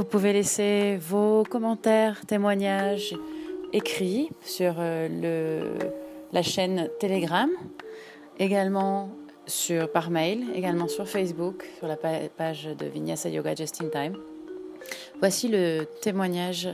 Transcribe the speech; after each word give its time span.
Vous 0.00 0.06
pouvez 0.06 0.32
laisser 0.32 0.96
vos 0.96 1.42
commentaires, 1.42 2.24
témoignages 2.24 3.14
écrits 3.74 4.30
sur 4.40 4.76
euh, 4.78 5.62
la 6.32 6.42
chaîne 6.42 6.88
Telegram, 6.98 7.50
également 8.38 9.10
sur, 9.46 9.92
par 9.92 10.08
mail, 10.08 10.46
également 10.54 10.88
sur 10.88 11.06
Facebook, 11.06 11.68
sur 11.76 11.86
la 11.86 11.98
page 11.98 12.64
de 12.64 12.86
Vinyasa 12.86 13.28
Yoga 13.28 13.54
Just 13.54 13.82
in 13.82 13.90
Time. 13.90 14.16
Voici 15.18 15.48
le 15.48 15.84
témoignage, 16.00 16.70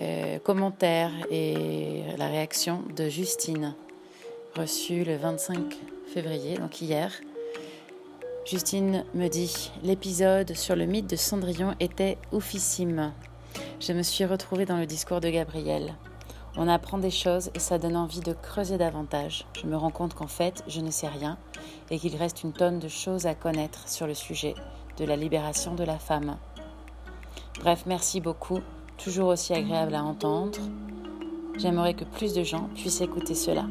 euh, 0.00 0.40
commentaire 0.40 1.12
et 1.30 2.02
la 2.18 2.26
réaction 2.26 2.82
de 2.96 3.08
Justine, 3.08 3.76
reçue 4.56 5.04
le 5.04 5.14
25 5.14 5.78
février, 6.12 6.58
donc 6.58 6.82
hier. 6.82 7.12
Justine 8.44 9.04
me 9.14 9.28
dit 9.28 9.70
L'épisode 9.84 10.54
sur 10.56 10.74
le 10.74 10.84
mythe 10.84 11.08
de 11.08 11.14
Cendrillon 11.16 11.76
était 11.78 12.18
oufissime. 12.32 13.12
Je 13.78 13.92
me 13.92 14.02
suis 14.02 14.24
retrouvée 14.24 14.66
dans 14.66 14.78
le 14.78 14.86
discours 14.86 15.20
de 15.20 15.30
Gabriel. 15.30 15.94
On 16.56 16.66
apprend 16.68 16.98
des 16.98 17.12
choses 17.12 17.50
et 17.54 17.60
ça 17.60 17.78
donne 17.78 17.96
envie 17.96 18.20
de 18.20 18.32
creuser 18.32 18.78
davantage. 18.78 19.46
Je 19.54 19.66
me 19.66 19.76
rends 19.76 19.92
compte 19.92 20.14
qu'en 20.14 20.26
fait, 20.26 20.64
je 20.66 20.80
ne 20.80 20.90
sais 20.90 21.06
rien 21.06 21.38
et 21.90 22.00
qu'il 22.00 22.16
reste 22.16 22.42
une 22.42 22.52
tonne 22.52 22.80
de 22.80 22.88
choses 22.88 23.26
à 23.26 23.36
connaître 23.36 23.88
sur 23.88 24.08
le 24.08 24.14
sujet 24.14 24.54
de 24.98 25.04
la 25.04 25.16
libération 25.16 25.74
de 25.76 25.84
la 25.84 25.98
femme. 25.98 26.36
Bref, 27.60 27.84
merci 27.86 28.20
beaucoup, 28.20 28.60
toujours 28.98 29.28
aussi 29.28 29.54
agréable 29.54 29.94
à 29.94 30.02
entendre. 30.02 30.58
J'aimerais 31.58 31.94
que 31.94 32.04
plus 32.04 32.34
de 32.34 32.42
gens 32.42 32.68
puissent 32.74 33.02
écouter 33.02 33.36
cela. 33.36 33.66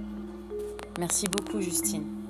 Merci 0.98 1.27
beaucoup, 1.27 1.59
Justine. 1.59 2.20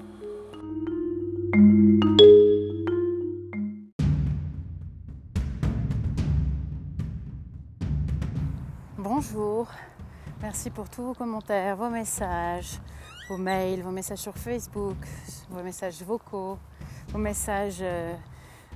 Bonjour, 8.98 9.68
merci 10.42 10.70
pour 10.70 10.90
tous 10.90 11.04
vos 11.04 11.14
commentaires, 11.14 11.76
vos 11.76 11.90
messages, 11.90 12.80
vos 13.28 13.36
mails, 13.36 13.82
vos 13.82 13.92
messages 13.92 14.20
sur 14.20 14.38
Facebook, 14.38 14.96
vos 15.50 15.62
messages 15.62 16.02
vocaux, 16.04 16.58
vos 17.10 17.18
messages 17.18 17.80
euh, 17.82 18.14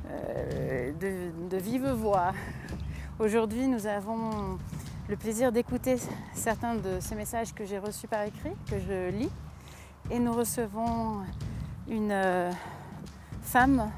euh, 0.10 1.32
de, 1.50 1.58
vive 1.58 1.88
voix. 1.92 2.34
Aujourd'hui, 3.20 3.70
nous 3.70 3.88
avons 3.88 4.60
le 5.08 5.16
plaisir 5.16 5.54
d'écouter 5.54 5.96
certains 6.34 6.76
de 6.76 7.00
ces 7.00 7.16
messages 7.16 7.54
que 7.54 7.64
j'ai 7.64 7.80
reçus 7.80 8.10
par 8.10 8.24
écrit, 8.24 8.52
que 8.70 8.80
je 8.80 9.12
lis, 9.12 9.32
et 10.12 10.20
nous 10.20 10.34
recevons 10.34 11.24
une 11.88 12.12
euh, 12.12 12.52
femme 13.42 13.92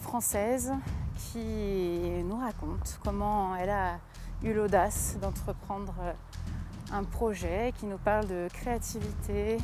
française 0.00 0.72
qui 1.16 2.22
nous 2.24 2.36
raconte 2.36 2.98
comment 3.02 3.56
elle 3.56 3.70
a 3.70 3.98
eu 4.42 4.52
l'audace 4.52 5.16
d'entreprendre 5.20 5.94
un 6.92 7.04
projet 7.04 7.72
qui 7.78 7.86
nous 7.86 7.98
parle 7.98 8.26
de 8.26 8.48
créativité, 8.52 9.58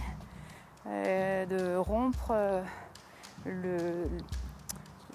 euh, 0.86 1.46
de 1.46 1.76
rompre 1.76 2.32
euh, 3.46 4.06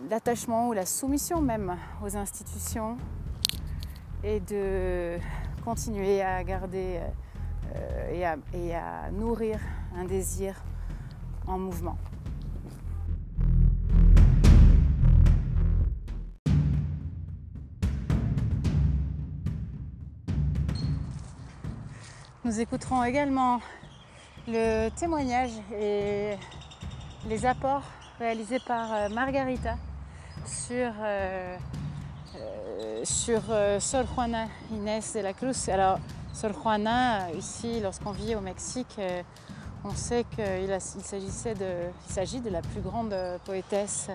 l'attachement 0.10 0.70
ou 0.70 0.74
la 0.74 0.86
soumission 0.86 1.42
même 1.42 1.76
aux 2.04 2.16
institutions 2.16 2.98
et 4.24 4.40
de 4.40 5.18
continuer 5.64 6.22
à 6.22 6.44
garder 6.44 7.00
euh, 7.76 8.38
et, 8.54 8.76
à, 8.76 9.12
nourrir 9.12 9.60
un 9.96 10.06
désir 10.06 10.56
en 11.48 11.58
mouvement. 11.58 11.98
Nous 22.46 22.60
écouterons 22.60 23.04
également 23.04 23.60
le 24.48 24.90
témoignage 24.90 25.50
et 25.74 26.36
les 27.28 27.46
apports 27.46 27.82
réalisés 28.20 28.60
par 28.68 28.94
euh, 28.94 29.10
Margarita 29.10 29.76
sur, 30.46 30.92
euh, 31.02 31.58
euh, 32.36 33.02
sur 33.04 33.42
Sol 33.80 34.06
Juana 34.14 34.46
Inés 34.72 35.00
de 35.16 35.20
la 35.22 35.34
Cruz. 35.34 35.70
Alors, 35.70 35.98
Sol 36.34 36.54
Juana, 36.54 37.32
ici, 37.32 37.80
lorsqu'on 37.82 38.12
vit 38.12 38.36
au 38.36 38.42
Mexique, 38.42 39.00
on 39.86 39.92
sait 39.92 40.26
qu'il 40.36 41.04
s'agissait 41.04 41.54
de, 41.54 41.90
il 42.08 42.14
s'agit 42.14 42.42
de 42.42 42.50
la 42.50 42.62
plus 42.62 42.82
grande 42.82 43.16
poétesse 43.46 44.10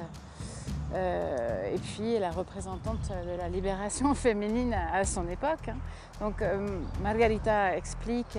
et 0.92 1.78
puis 1.78 2.18
la 2.18 2.32
représentante 2.32 3.10
de 3.10 3.38
la 3.38 3.48
libération 3.48 4.12
féminine 4.26 4.74
à 4.74 5.04
son 5.04 5.28
époque. 5.28 5.68
Hein. 5.68 5.76
Donc 6.20 6.42
Margarita 7.00 7.76
explique 7.76 8.36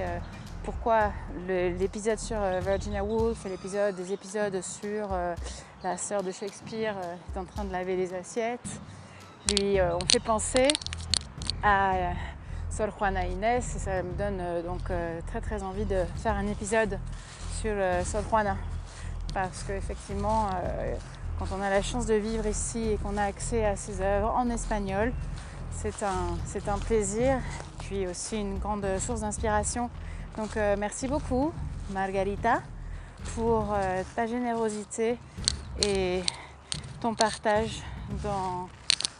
pourquoi 0.64 1.12
l'épisode 1.47 2.19
sur 2.19 2.38
euh, 2.40 2.59
Virginia 2.59 3.03
Woolf 3.03 3.46
et 3.46 3.50
l'épisode 3.50 3.96
des 3.96 4.13
épisodes 4.13 4.62
sur 4.62 5.12
euh, 5.12 5.34
la 5.84 5.98
sœur 5.98 6.22
de 6.22 6.31
Shakespeare 6.31 6.96
euh, 6.98 7.16
est 7.34 7.40
en 7.40 7.46
train 7.46 7.63
de 7.63 7.72
laver 7.72 7.96
les 7.96 8.13
assiettes 8.13 8.81
lui 9.50 9.81
ont 9.81 10.06
fait 10.12 10.19
penser 10.19 10.68
à 11.63 12.12
Sol 12.81 12.92
Juana 12.97 13.28
Inés 13.28 13.58
et 13.58 13.62
ça 13.62 14.02
me 14.02 14.12
donne 14.14 14.42
donc 14.66 14.81
très 15.28 15.40
très 15.40 15.62
envie 15.62 15.86
de 15.86 16.03
faire 16.16 16.34
un 16.34 16.47
épisode 16.47 16.97
sur 17.62 17.75
Sol 18.03 18.24
Juana 18.28 18.58
parce 19.36 19.62
qu'effectivement 19.62 20.50
quand 21.38 21.46
on 21.56 21.62
a 21.62 21.69
la 21.69 21.84
chance 21.84 22.08
de 22.08 22.16
vivre 22.16 22.47
ici 22.47 22.90
et 22.90 22.97
qu'on 22.97 23.18
a 23.18 23.24
accès 23.25 23.64
à 23.66 23.75
ses 23.75 24.02
œuvres 24.02 24.34
en 24.36 24.50
espagnol 24.50 25.14
c'est 25.72 26.02
un, 26.02 26.72
un 26.74 26.78
plaisir 26.80 27.38
puis 27.81 28.08
aussi 28.08 28.40
une 28.40 28.58
grande 28.58 28.88
source 28.98 29.22
d'inspiration 29.22 29.92
donc 30.36 30.58
euh, 30.58 30.75
merci 30.75 31.08
beaucoup 31.08 31.53
Margarita 31.92 32.62
pour 33.36 33.75
euh, 33.75 34.02
ta 34.16 34.25
générosité 34.25 35.19
et 35.86 36.24
ton 37.00 37.13
partage 37.13 37.84
dans 38.24 38.69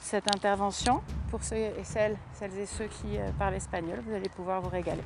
cette 0.02 0.28
intervention. 0.36 1.02
Pour 1.31 1.42
ceux 1.42 1.56
et 1.56 1.84
celles, 1.86 2.18
celles 2.34 2.58
et 2.59 2.66
ceux 2.66 2.88
qui 2.88 3.18
euh, 3.18 3.31
parlent 3.40 3.56
espagnol, 3.56 4.03
vous 4.06 4.14
allez 4.14 4.28
pouvoir 4.28 4.62
vous 4.62 4.69
régaler. 4.69 5.02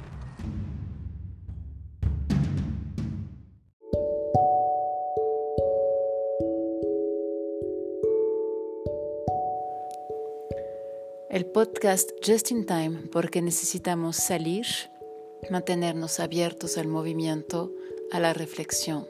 El 11.30 11.46
podcast 11.46 12.12
Just 12.24 12.52
in 12.52 12.64
Time 12.64 13.08
porque 13.12 13.44
necesitamos 13.44 14.16
salir 14.16 14.66
mantenernos 15.52 16.20
abiertos 16.20 16.80
al 16.80 16.88
movimiento, 16.88 17.72
a 18.12 18.20
la 18.20 18.34
reflexión, 18.34 19.06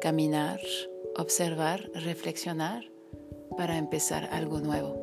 caminar, 0.00 0.58
observar, 1.16 1.88
reflexionar 1.94 2.82
para 3.56 3.76
empezar 3.76 4.28
algo 4.32 4.60
nuevo. 4.60 4.99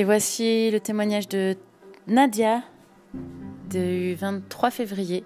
Et 0.00 0.04
voici 0.04 0.70
le 0.70 0.80
témoignage 0.80 1.28
de 1.28 1.58
Nadia 2.06 2.62
du 3.68 4.14
23 4.14 4.70
février. 4.70 5.24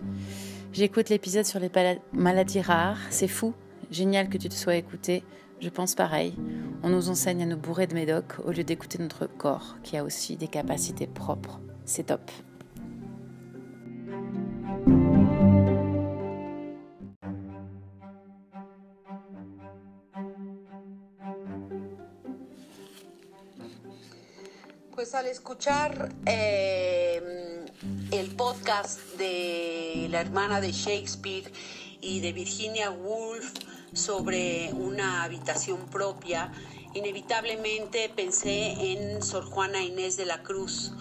J'écoute 0.73 1.11
l'épisode 1.11 1.45
sur 1.45 1.61
les 1.61 1.71
maladies 2.13 2.61
rares, 2.61 2.99
c'est 3.11 3.29
fou, 3.29 3.55
Génial 3.93 4.29
que 4.29 4.37
tu 4.37 4.49
te 4.49 4.55
sois 4.55 4.75
écouté. 4.75 5.23
Je 5.61 5.69
pense 5.69 5.95
pareil. 5.95 6.35
On 6.83 6.89
nous 6.89 7.09
enseigne 7.09 7.45
à 7.45 7.47
nous 7.47 7.57
bourrer 7.57 7.87
de 7.87 7.95
médoc 7.95 8.41
au 8.45 8.51
lieu 8.51 8.65
d'écouter 8.65 8.99
notre 8.99 9.29
corps, 9.29 9.77
qui 9.85 9.97
a 9.97 10.03
aussi 10.03 10.37
des 10.37 10.49
capacités 10.49 11.07
propres. 11.07 11.61
C'est 11.85 12.07
top. 12.07 12.33
Pues 24.95 25.17
al 25.17 25.27
escuchar 25.27 26.15
eh, 26.25 27.67
el 28.13 28.37
podcast 28.37 29.01
de 29.19 30.07
la 30.09 30.21
hermana 30.21 30.61
de 30.61 30.71
Shakespeare 30.71 31.51
y 32.01 32.21
de 32.21 32.33
Virginia 32.33 32.93
Woolf, 32.93 33.53
sobre 33.93 34.73
una 34.73 35.25
habitación 35.25 35.87
propia, 35.91 36.53
inevitablemente 36.95 38.09
pensé 38.09 38.93
en 38.93 39.21
Sor 39.21 39.45
Juana 39.47 39.83
Inés 39.83 40.17
de 40.17 40.27
la 40.27 40.45
Cruz, 40.45 40.93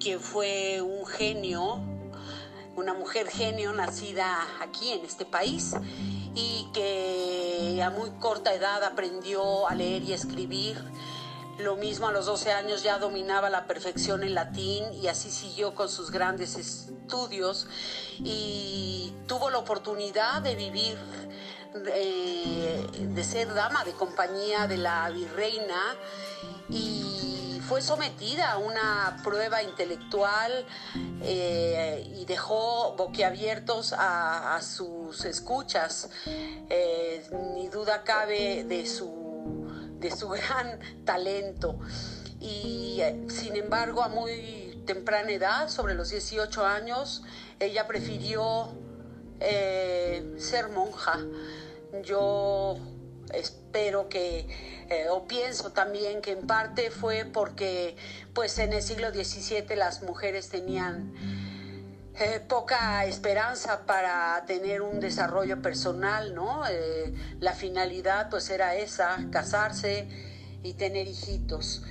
quien 0.00 0.18
fue 0.18 0.82
un 0.82 1.06
genio, 1.06 1.80
una 2.74 2.94
mujer 2.94 3.28
genio 3.28 3.72
nacida 3.72 4.44
aquí 4.60 4.90
en 4.90 5.04
este 5.04 5.24
país 5.24 5.76
y 6.34 6.66
que 6.74 7.80
a 7.80 7.90
muy 7.90 8.10
corta 8.18 8.52
edad 8.52 8.82
aprendió 8.82 9.68
a 9.68 9.74
leer 9.76 10.02
y 10.02 10.14
escribir 10.14 10.82
Lo 11.58 11.76
mismo 11.76 12.08
a 12.08 12.12
los 12.12 12.26
12 12.26 12.52
años 12.52 12.82
ya 12.82 12.98
dominaba 12.98 13.48
la 13.48 13.66
perfección 13.66 14.22
en 14.22 14.34
latín 14.34 14.84
y 14.92 15.08
así 15.08 15.30
siguió 15.30 15.74
con 15.74 15.88
sus 15.88 16.10
grandes 16.10 16.56
estudios 16.56 17.66
y 18.18 19.14
tuvo 19.26 19.48
la 19.50 19.58
oportunidad 19.58 20.42
de 20.42 20.54
vivir, 20.54 20.98
de 21.72 23.24
ser 23.24 23.54
dama 23.54 23.84
de 23.84 23.92
compañía 23.92 24.66
de 24.66 24.76
la 24.76 25.08
virreina 25.10 25.96
y 26.68 27.60
fue 27.66 27.82
sometida 27.82 28.52
a 28.52 28.58
una 28.58 29.20
prueba 29.24 29.62
intelectual 29.62 30.64
eh, 31.22 32.06
y 32.14 32.24
dejó 32.24 32.94
boquiabiertos 32.96 33.92
a, 33.96 34.60
sus 34.62 35.24
escuchas. 35.24 36.08
Eh, 36.26 37.28
ni 37.54 37.68
duda 37.68 38.04
cabe 38.04 38.64
de 38.64 38.86
su, 38.86 39.25
de 40.00 40.10
su 40.10 40.28
gran 40.30 40.78
talento. 41.04 41.78
Y 42.40 42.98
eh, 43.00 43.26
sin 43.28 43.56
embargo, 43.56 44.02
a 44.02 44.08
muy 44.08 44.82
temprana 44.86 45.32
edad, 45.32 45.68
sobre 45.68 45.94
los 45.94 46.10
18 46.10 46.64
años, 46.64 47.22
ella 47.58 47.86
prefirió 47.86 48.72
ser 50.38 50.70
monja. 50.70 51.18
Yo 52.02 52.78
espero 53.32 54.08
que, 54.08 54.46
eh, 54.88 55.06
o 55.10 55.26
pienso 55.26 55.72
también 55.72 56.22
que 56.22 56.32
en 56.32 56.46
parte 56.46 56.90
fue 56.90 57.24
porque 57.24 57.96
pues 58.34 58.58
en 58.58 58.72
el 58.72 58.82
siglo 58.82 59.10
XVII 59.10 59.76
las 59.76 60.02
mujeres 60.02 60.48
tenían 60.48 61.12
eh, 62.18 62.40
poca 62.46 63.04
esperanza 63.04 63.86
para 63.86 64.44
tener 64.46 64.82
un 64.82 65.00
desarrollo 65.00 65.60
personal, 65.60 66.34
¿no? 66.34 66.66
Eh, 66.68 67.12
la 67.40 67.52
finalidad 67.52 68.30
pues 68.30 68.50
era 68.50 68.74
esa, 68.74 69.18
casarse 69.30 70.08
y 70.62 70.74
tener 70.74 71.06
hijitos. 71.06 71.82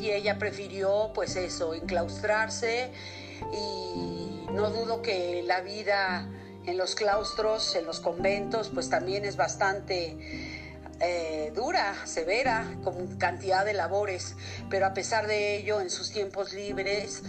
y 0.00 0.10
ella 0.10 0.38
prefirió 0.38 1.12
pues 1.14 1.36
eso, 1.36 1.74
enclaustrarse 1.74 2.90
y 3.52 4.46
no 4.52 4.70
dudo 4.70 5.02
que 5.02 5.42
la 5.42 5.60
vida 5.60 6.26
en 6.66 6.76
los 6.76 6.94
claustros, 6.94 7.76
en 7.76 7.86
los 7.86 8.00
conventos, 8.00 8.70
pues 8.72 8.88
también 8.88 9.24
es 9.24 9.36
bastante 9.36 10.16
eh, 11.00 11.52
dura, 11.54 11.94
severa, 12.06 12.66
con 12.82 13.18
cantidad 13.18 13.64
de 13.64 13.74
labores, 13.74 14.36
pero 14.70 14.86
a 14.86 14.94
pesar 14.94 15.26
de 15.26 15.56
ello, 15.56 15.80
en 15.80 15.90
sus 15.90 16.10
tiempos 16.10 16.52
libres, 16.52 17.22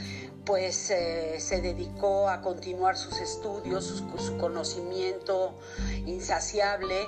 pues 0.45 0.91
eh, 0.91 1.39
se 1.39 1.61
dedicó 1.61 2.29
a 2.29 2.41
continuar 2.41 2.97
sus 2.97 3.19
estudios, 3.19 3.85
su, 3.85 4.37
conocimiento 4.37 5.59
insaciable 6.05 7.07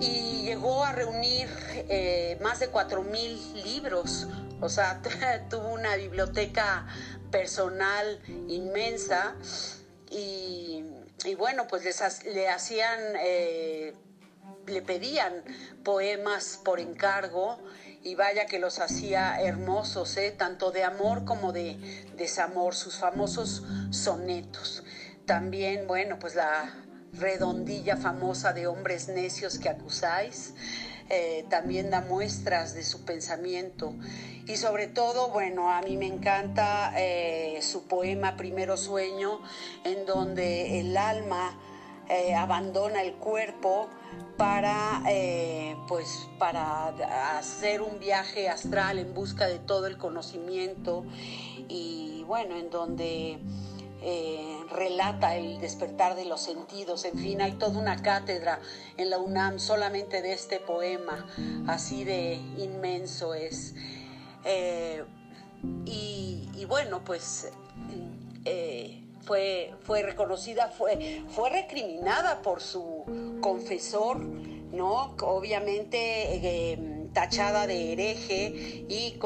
y 0.00 0.42
llegó 0.42 0.84
a 0.84 0.92
reunir 0.92 1.48
eh, 1.88 2.38
más 2.42 2.60
de 2.60 2.70
4.000 2.70 3.62
libros, 3.64 4.26
o 4.60 4.68
sea, 4.68 5.00
tuvo 5.50 5.68
una 5.68 5.96
biblioteca 5.96 6.86
personal 7.30 8.20
inmensa 8.48 9.34
y 10.10 11.34
bueno, 11.36 11.66
pues 11.66 11.84
le 12.26 12.48
hacían, 12.48 13.00
eh, 13.18 13.94
le 14.66 14.82
pedían 14.82 15.32
poemas 15.82 16.60
por 16.62 16.80
encargo 16.80 17.58
y 18.04 18.14
vaya 18.14 18.44
que 18.44 18.58
los 18.58 18.80
hacía 18.80 19.40
hermosos, 19.40 20.16
¿eh? 20.18 20.30
tanto 20.30 20.70
de 20.70 20.84
amor 20.84 21.24
como 21.24 21.52
de 21.52 21.78
desamor, 22.16 22.74
sus 22.74 22.98
famosos 22.98 23.64
sonetos. 23.90 24.84
También, 25.24 25.86
bueno, 25.86 26.18
pues 26.18 26.34
la 26.34 26.74
redondilla 27.14 27.96
famosa 27.96 28.52
de 28.52 28.66
hombres 28.66 29.08
necios 29.08 29.58
que 29.58 29.70
acusáis, 29.70 30.52
eh, 31.08 31.46
también 31.48 31.90
da 31.90 32.02
muestras 32.02 32.74
de 32.74 32.84
su 32.84 33.06
pensamiento. 33.06 33.94
Y 34.46 34.58
sobre 34.58 34.86
todo, 34.86 35.30
bueno, 35.30 35.70
a 35.70 35.80
mí 35.80 35.96
me 35.96 36.06
encanta 36.06 36.92
eh, 36.98 37.58
su 37.62 37.88
poema 37.88 38.36
Primero 38.36 38.76
Sueño, 38.76 39.40
en 39.84 40.04
donde 40.04 40.80
el 40.80 40.94
alma 40.98 41.58
eh, 42.10 42.34
abandona 42.34 43.00
el 43.00 43.14
cuerpo 43.14 43.88
para, 44.36 45.02
pues, 45.88 46.28
para 46.38 46.88
hacer 47.38 47.82
un 47.82 47.98
viaje 47.98 48.48
astral 48.48 48.98
en 48.98 49.14
busca 49.14 49.46
de 49.46 49.58
todo 49.58 49.86
el 49.86 49.98
conocimiento 49.98 51.04
y 51.68 52.24
bueno, 52.26 52.56
en 52.56 52.70
donde 52.70 53.38
eh, 54.06 54.58
relata 54.70 55.34
el 55.36 55.58
despertar 55.60 56.14
de 56.14 56.26
los 56.26 56.42
sentidos, 56.42 57.06
en 57.06 57.18
fin, 57.18 57.40
hay 57.40 57.52
toda 57.52 57.78
una 57.78 58.02
cátedra 58.02 58.60
en 58.98 59.08
la 59.08 59.16
UNAM 59.16 59.58
solamente 59.58 60.20
de 60.20 60.34
este 60.34 60.60
poema, 60.60 61.26
así 61.66 62.04
de 62.04 62.34
inmenso 62.58 63.32
es. 63.32 63.74
Eh, 64.44 65.04
y, 65.86 66.66
bueno, 66.68 67.02
pues 67.02 67.50
eh, 68.44 69.02
fue, 69.22 69.72
fue 69.84 70.02
reconocida, 70.02 70.68
fue, 70.68 71.22
fue 71.28 71.48
recriminada 71.48 72.42
por 72.42 72.60
su 72.60 73.23
confesor, 73.44 74.20
¿no? 74.72 75.14
Obviamente 75.20 76.78
tachada 77.12 77.66
de 77.66 77.92
hereje 77.92 78.86
y 78.88 79.18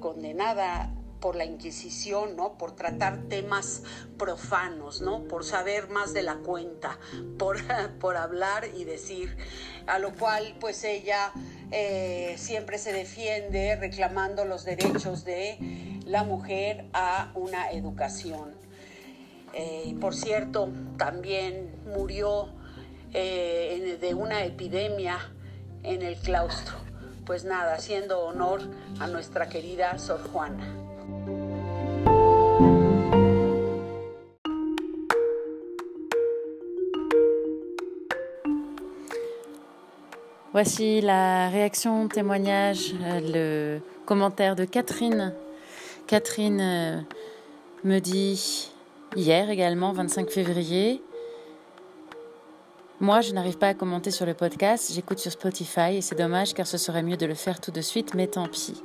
condenada 0.00 0.94
por 1.20 1.36
la 1.36 1.44
Inquisición, 1.44 2.34
¿no? 2.34 2.56
Por 2.56 2.74
tratar 2.74 3.24
temas 3.28 3.82
profanos, 4.16 5.02
¿no? 5.02 5.24
Por 5.24 5.44
saber 5.44 5.90
más 5.90 6.14
de 6.14 6.22
la 6.22 6.36
cuenta, 6.36 6.98
por, 7.38 7.58
por 7.98 8.16
hablar 8.16 8.66
y 8.74 8.84
decir, 8.84 9.36
a 9.86 9.98
lo 9.98 10.14
cual 10.14 10.56
pues 10.58 10.82
ella 10.84 11.30
eh, 11.70 12.36
siempre 12.38 12.78
se 12.78 12.94
defiende 12.94 13.76
reclamando 13.76 14.46
los 14.46 14.64
derechos 14.64 15.26
de 15.26 15.98
la 16.06 16.24
mujer 16.24 16.86
a 16.94 17.32
una 17.34 17.70
educación. 17.72 18.56
Eh, 19.52 19.94
por 20.00 20.14
cierto, 20.14 20.72
también 20.96 21.70
murió 21.94 22.56
eh, 23.14 23.98
de 24.00 24.14
una 24.14 24.44
epidemia 24.44 25.18
en 25.82 26.02
el 26.02 26.16
claustro. 26.16 26.76
Pues 27.24 27.44
nada, 27.44 27.74
haciendo 27.74 28.20
honor 28.20 28.60
a 29.00 29.06
nuestra 29.06 29.48
querida 29.48 29.98
Sor 29.98 30.20
Juana. 30.32 30.88
Voici 40.52 41.00
la 41.00 41.50
réaction, 41.50 42.08
témoignage, 42.08 42.94
euh, 43.02 43.20
le 43.20 43.80
commentaire 44.06 44.56
de 44.56 44.64
Catherine. 44.64 45.32
Catherine 46.06 46.60
euh, 46.60 47.00
me 47.84 48.00
dit 48.00 48.72
hier 49.14 49.50
également, 49.50 49.92
25 49.92 50.30
février, 50.30 51.02
moi 53.00 53.20
je 53.20 53.32
n'arrive 53.32 53.58
pas 53.58 53.68
à 53.68 53.74
commenter 53.74 54.10
sur 54.10 54.26
le 54.26 54.34
podcast, 54.34 54.90
j'écoute 54.92 55.18
sur 55.18 55.32
Spotify 55.32 55.96
et 55.96 56.00
c'est 56.02 56.16
dommage 56.16 56.54
car 56.54 56.66
ce 56.66 56.78
serait 56.78 57.02
mieux 57.02 57.16
de 57.16 57.26
le 57.26 57.34
faire 57.34 57.60
tout 57.60 57.70
de 57.70 57.80
suite, 57.80 58.14
mais 58.14 58.26
tant 58.26 58.48
pis. 58.48 58.82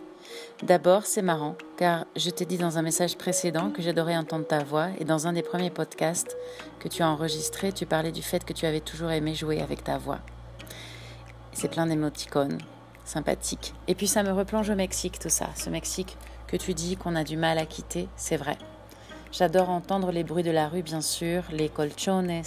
D'abord, 0.62 1.06
c'est 1.06 1.22
marrant, 1.22 1.56
car 1.78 2.06
je 2.16 2.30
t'ai 2.30 2.46
dit 2.46 2.58
dans 2.58 2.78
un 2.78 2.82
message 2.82 3.18
précédent 3.18 3.70
que 3.72 3.82
j'adorais 3.82 4.16
entendre 4.16 4.48
ta 4.48 4.64
voix, 4.64 4.88
et 5.00 5.04
dans 5.04 5.28
un 5.28 5.34
des 5.34 5.42
premiers 5.42 5.70
podcasts 5.70 6.38
que 6.80 6.88
tu 6.88 7.04
as 7.04 7.10
enregistré, 7.10 7.72
tu 7.72 7.86
parlais 7.86 8.12
du 8.12 8.22
fait 8.22 8.46
que 8.46 8.54
tu 8.54 8.66
avais 8.66 8.80
toujours 8.80 9.12
aimé 9.12 9.36
jouer 9.36 9.62
avec 9.62 9.84
ta 9.84 9.98
voix. 9.98 10.20
C'est 11.52 11.70
plein 11.70 11.86
d'émoticônes, 11.86 12.60
sympathiques. 13.06 13.74
Et 13.88 13.96
puis 13.96 14.08
ça 14.08 14.24
me 14.24 14.32
replonge 14.32 14.70
au 14.70 14.76
Mexique, 14.76 15.20
tout 15.20 15.30
ça. 15.30 15.50
Ce 15.56 15.70
Mexique 15.70 16.18
que 16.48 16.58
tu 16.58 16.74
dis 16.74 16.98
qu'on 16.98 17.16
a 17.16 17.24
du 17.24 17.38
mal 17.38 17.58
à 17.58 17.66
quitter, 17.66 18.08
c'est 18.16 18.38
vrai. 18.38 18.58
J'adore 19.32 19.70
entendre 19.70 20.12
les 20.12 20.24
bruits 20.24 20.44
de 20.44 20.52
la 20.52 20.68
rue, 20.68 20.84
bien 20.84 21.02
sûr, 21.02 21.44
les 21.52 21.70
colchones, 21.70 22.44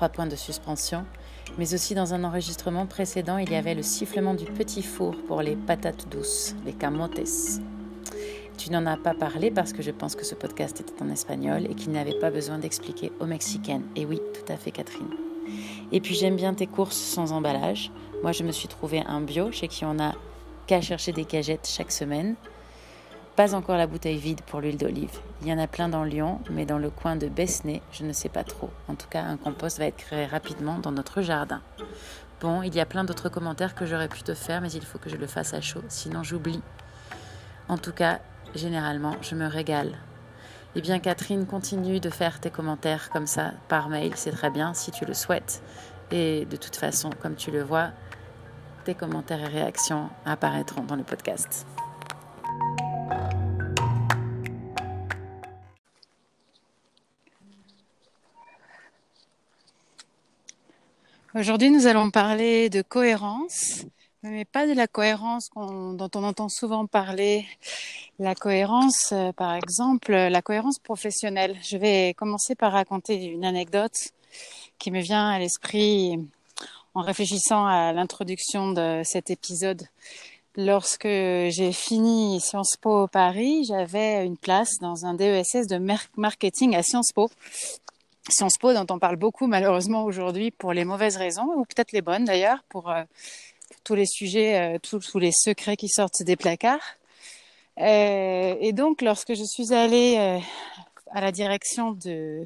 trois 0.00 0.08
points 0.08 0.26
de 0.26 0.34
suspension, 0.34 1.04
mais 1.58 1.74
aussi 1.74 1.94
dans 1.94 2.14
un 2.14 2.24
enregistrement 2.24 2.86
précédent, 2.86 3.36
il 3.36 3.50
y 3.50 3.54
avait 3.54 3.74
le 3.74 3.82
sifflement 3.82 4.32
du 4.32 4.46
petit 4.46 4.82
four 4.82 5.14
pour 5.28 5.42
les 5.42 5.56
patates 5.56 6.08
douces, 6.08 6.54
les 6.64 6.72
camotes. 6.72 7.20
Tu 8.56 8.70
n'en 8.70 8.86
as 8.86 8.96
pas 8.96 9.12
parlé 9.12 9.50
parce 9.50 9.74
que 9.74 9.82
je 9.82 9.90
pense 9.90 10.16
que 10.16 10.24
ce 10.24 10.34
podcast 10.34 10.80
était 10.80 11.02
en 11.02 11.10
espagnol 11.10 11.66
et 11.68 11.74
qu'il 11.74 11.92
n'avait 11.92 12.18
pas 12.18 12.30
besoin 12.30 12.56
d'expliquer 12.56 13.12
aux 13.20 13.26
Mexicaines. 13.26 13.84
Et 13.94 14.06
oui, 14.06 14.22
tout 14.32 14.50
à 14.50 14.56
fait, 14.56 14.70
Catherine. 14.70 15.10
Et 15.92 16.00
puis 16.00 16.14
j'aime 16.14 16.36
bien 16.36 16.54
tes 16.54 16.66
courses 16.66 16.96
sans 16.96 17.32
emballage. 17.32 17.92
Moi, 18.22 18.32
je 18.32 18.42
me 18.42 18.52
suis 18.52 18.68
trouvé 18.68 19.02
un 19.06 19.20
bio 19.20 19.52
chez 19.52 19.68
qui 19.68 19.84
on 19.84 19.98
a 19.98 20.14
qu'à 20.66 20.80
chercher 20.80 21.12
des 21.12 21.26
cagettes 21.26 21.68
chaque 21.70 21.92
semaine. 21.92 22.36
Pas 23.40 23.54
encore 23.54 23.78
la 23.78 23.86
bouteille 23.86 24.18
vide 24.18 24.42
pour 24.42 24.60
l'huile 24.60 24.76
d'olive. 24.76 25.18
Il 25.40 25.48
y 25.48 25.52
en 25.54 25.58
a 25.58 25.66
plein 25.66 25.88
dans 25.88 26.04
Lyon, 26.04 26.42
mais 26.50 26.66
dans 26.66 26.76
le 26.76 26.90
coin 26.90 27.16
de 27.16 27.26
Besnay, 27.26 27.80
je 27.90 28.04
ne 28.04 28.12
sais 28.12 28.28
pas 28.28 28.44
trop. 28.44 28.68
En 28.86 28.96
tout 28.96 29.08
cas, 29.08 29.22
un 29.22 29.38
compost 29.38 29.78
va 29.78 29.86
être 29.86 29.96
créé 29.96 30.26
rapidement 30.26 30.78
dans 30.78 30.92
notre 30.92 31.22
jardin. 31.22 31.62
Bon, 32.42 32.60
il 32.60 32.74
y 32.74 32.80
a 32.80 32.84
plein 32.84 33.02
d'autres 33.02 33.30
commentaires 33.30 33.74
que 33.74 33.86
j'aurais 33.86 34.08
pu 34.08 34.22
te 34.22 34.34
faire, 34.34 34.60
mais 34.60 34.70
il 34.70 34.84
faut 34.84 34.98
que 34.98 35.08
je 35.08 35.16
le 35.16 35.26
fasse 35.26 35.54
à 35.54 35.62
chaud, 35.62 35.80
sinon 35.88 36.22
j'oublie. 36.22 36.60
En 37.70 37.78
tout 37.78 37.92
cas, 37.92 38.18
généralement, 38.54 39.16
je 39.22 39.34
me 39.34 39.46
régale 39.46 39.96
eh 40.74 40.82
bien, 40.82 40.98
Catherine, 40.98 41.46
continue 41.46 41.98
de 41.98 42.10
faire 42.10 42.40
tes 42.40 42.50
commentaires 42.50 43.08
comme 43.08 43.26
ça 43.26 43.52
par 43.68 43.88
mail, 43.88 44.12
c'est 44.16 44.32
très 44.32 44.50
bien 44.50 44.74
si 44.74 44.90
tu 44.90 45.06
le 45.06 45.14
souhaites. 45.14 45.62
Et 46.10 46.44
de 46.44 46.56
toute 46.56 46.76
façon, 46.76 47.08
comme 47.22 47.36
tu 47.36 47.50
le 47.50 47.62
vois, 47.62 47.88
tes 48.84 48.94
commentaires 48.94 49.40
et 49.40 49.48
réactions 49.48 50.10
apparaîtront 50.26 50.82
dans 50.82 50.96
le 50.96 51.04
podcast. 51.04 51.66
Aujourd'hui, 61.32 61.70
nous 61.70 61.86
allons 61.86 62.10
parler 62.10 62.68
de 62.70 62.82
cohérence, 62.82 63.84
mais 64.24 64.44
pas 64.44 64.66
de 64.66 64.72
la 64.72 64.88
cohérence 64.88 65.48
dont 65.54 66.10
on 66.14 66.24
entend 66.24 66.48
souvent 66.48 66.86
parler. 66.86 67.46
La 68.18 68.34
cohérence, 68.34 69.12
euh, 69.12 69.30
par 69.32 69.54
exemple, 69.54 70.10
la 70.10 70.42
cohérence 70.42 70.80
professionnelle. 70.80 71.56
Je 71.62 71.76
vais 71.76 72.14
commencer 72.14 72.56
par 72.56 72.72
raconter 72.72 73.24
une 73.26 73.44
anecdote 73.44 73.94
qui 74.78 74.90
me 74.90 75.00
vient 75.00 75.30
à 75.30 75.38
l'esprit 75.38 76.18
en 76.94 77.02
réfléchissant 77.02 77.64
à 77.64 77.92
l'introduction 77.92 78.72
de 78.72 79.02
cet 79.04 79.30
épisode. 79.30 79.82
Lorsque 80.56 81.06
j'ai 81.06 81.70
fini 81.70 82.40
Sciences 82.40 82.76
Po 82.76 83.06
Paris, 83.06 83.64
j'avais 83.68 84.26
une 84.26 84.36
place 84.36 84.78
dans 84.80 85.06
un 85.06 85.14
DESS 85.14 85.68
de 85.68 85.78
marketing 86.16 86.74
à 86.74 86.82
Sciences 86.82 87.12
Po. 87.12 87.30
Sciences 88.28 88.58
Po 88.58 88.74
dont 88.74 88.86
on 88.92 88.98
parle 88.98 89.14
beaucoup 89.14 89.46
malheureusement 89.46 90.02
aujourd'hui 90.02 90.50
pour 90.50 90.72
les 90.72 90.84
mauvaises 90.84 91.16
raisons, 91.16 91.46
ou 91.56 91.64
peut-être 91.64 91.92
les 91.92 92.02
bonnes 92.02 92.24
d'ailleurs, 92.24 92.64
pour, 92.68 92.90
euh, 92.90 93.04
tous 93.84 93.94
les 93.94 94.06
sujets, 94.06 94.74
euh, 94.74 94.78
tous, 94.82 95.18
les 95.18 95.30
secrets 95.30 95.76
qui 95.76 95.88
sortent 95.88 96.22
des 96.24 96.34
placards. 96.34 96.96
Euh, 97.78 98.56
et 98.60 98.72
donc 98.72 99.02
lorsque 99.02 99.34
je 99.34 99.44
suis 99.44 99.72
allée 99.72 100.42
à 101.12 101.20
la 101.20 101.30
direction 101.30 101.92
de 101.92 102.44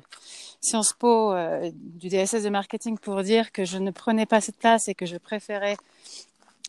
Sciences 0.60 0.92
Po 0.92 1.34
du 1.72 2.08
DSS 2.10 2.42
de 2.42 2.50
marketing 2.50 2.98
pour 2.98 3.22
dire 3.22 3.50
que 3.50 3.64
je 3.64 3.78
ne 3.78 3.90
prenais 3.90 4.26
pas 4.26 4.42
cette 4.42 4.58
place 4.58 4.88
et 4.88 4.94
que 4.94 5.06
je 5.06 5.16
préférais 5.16 5.78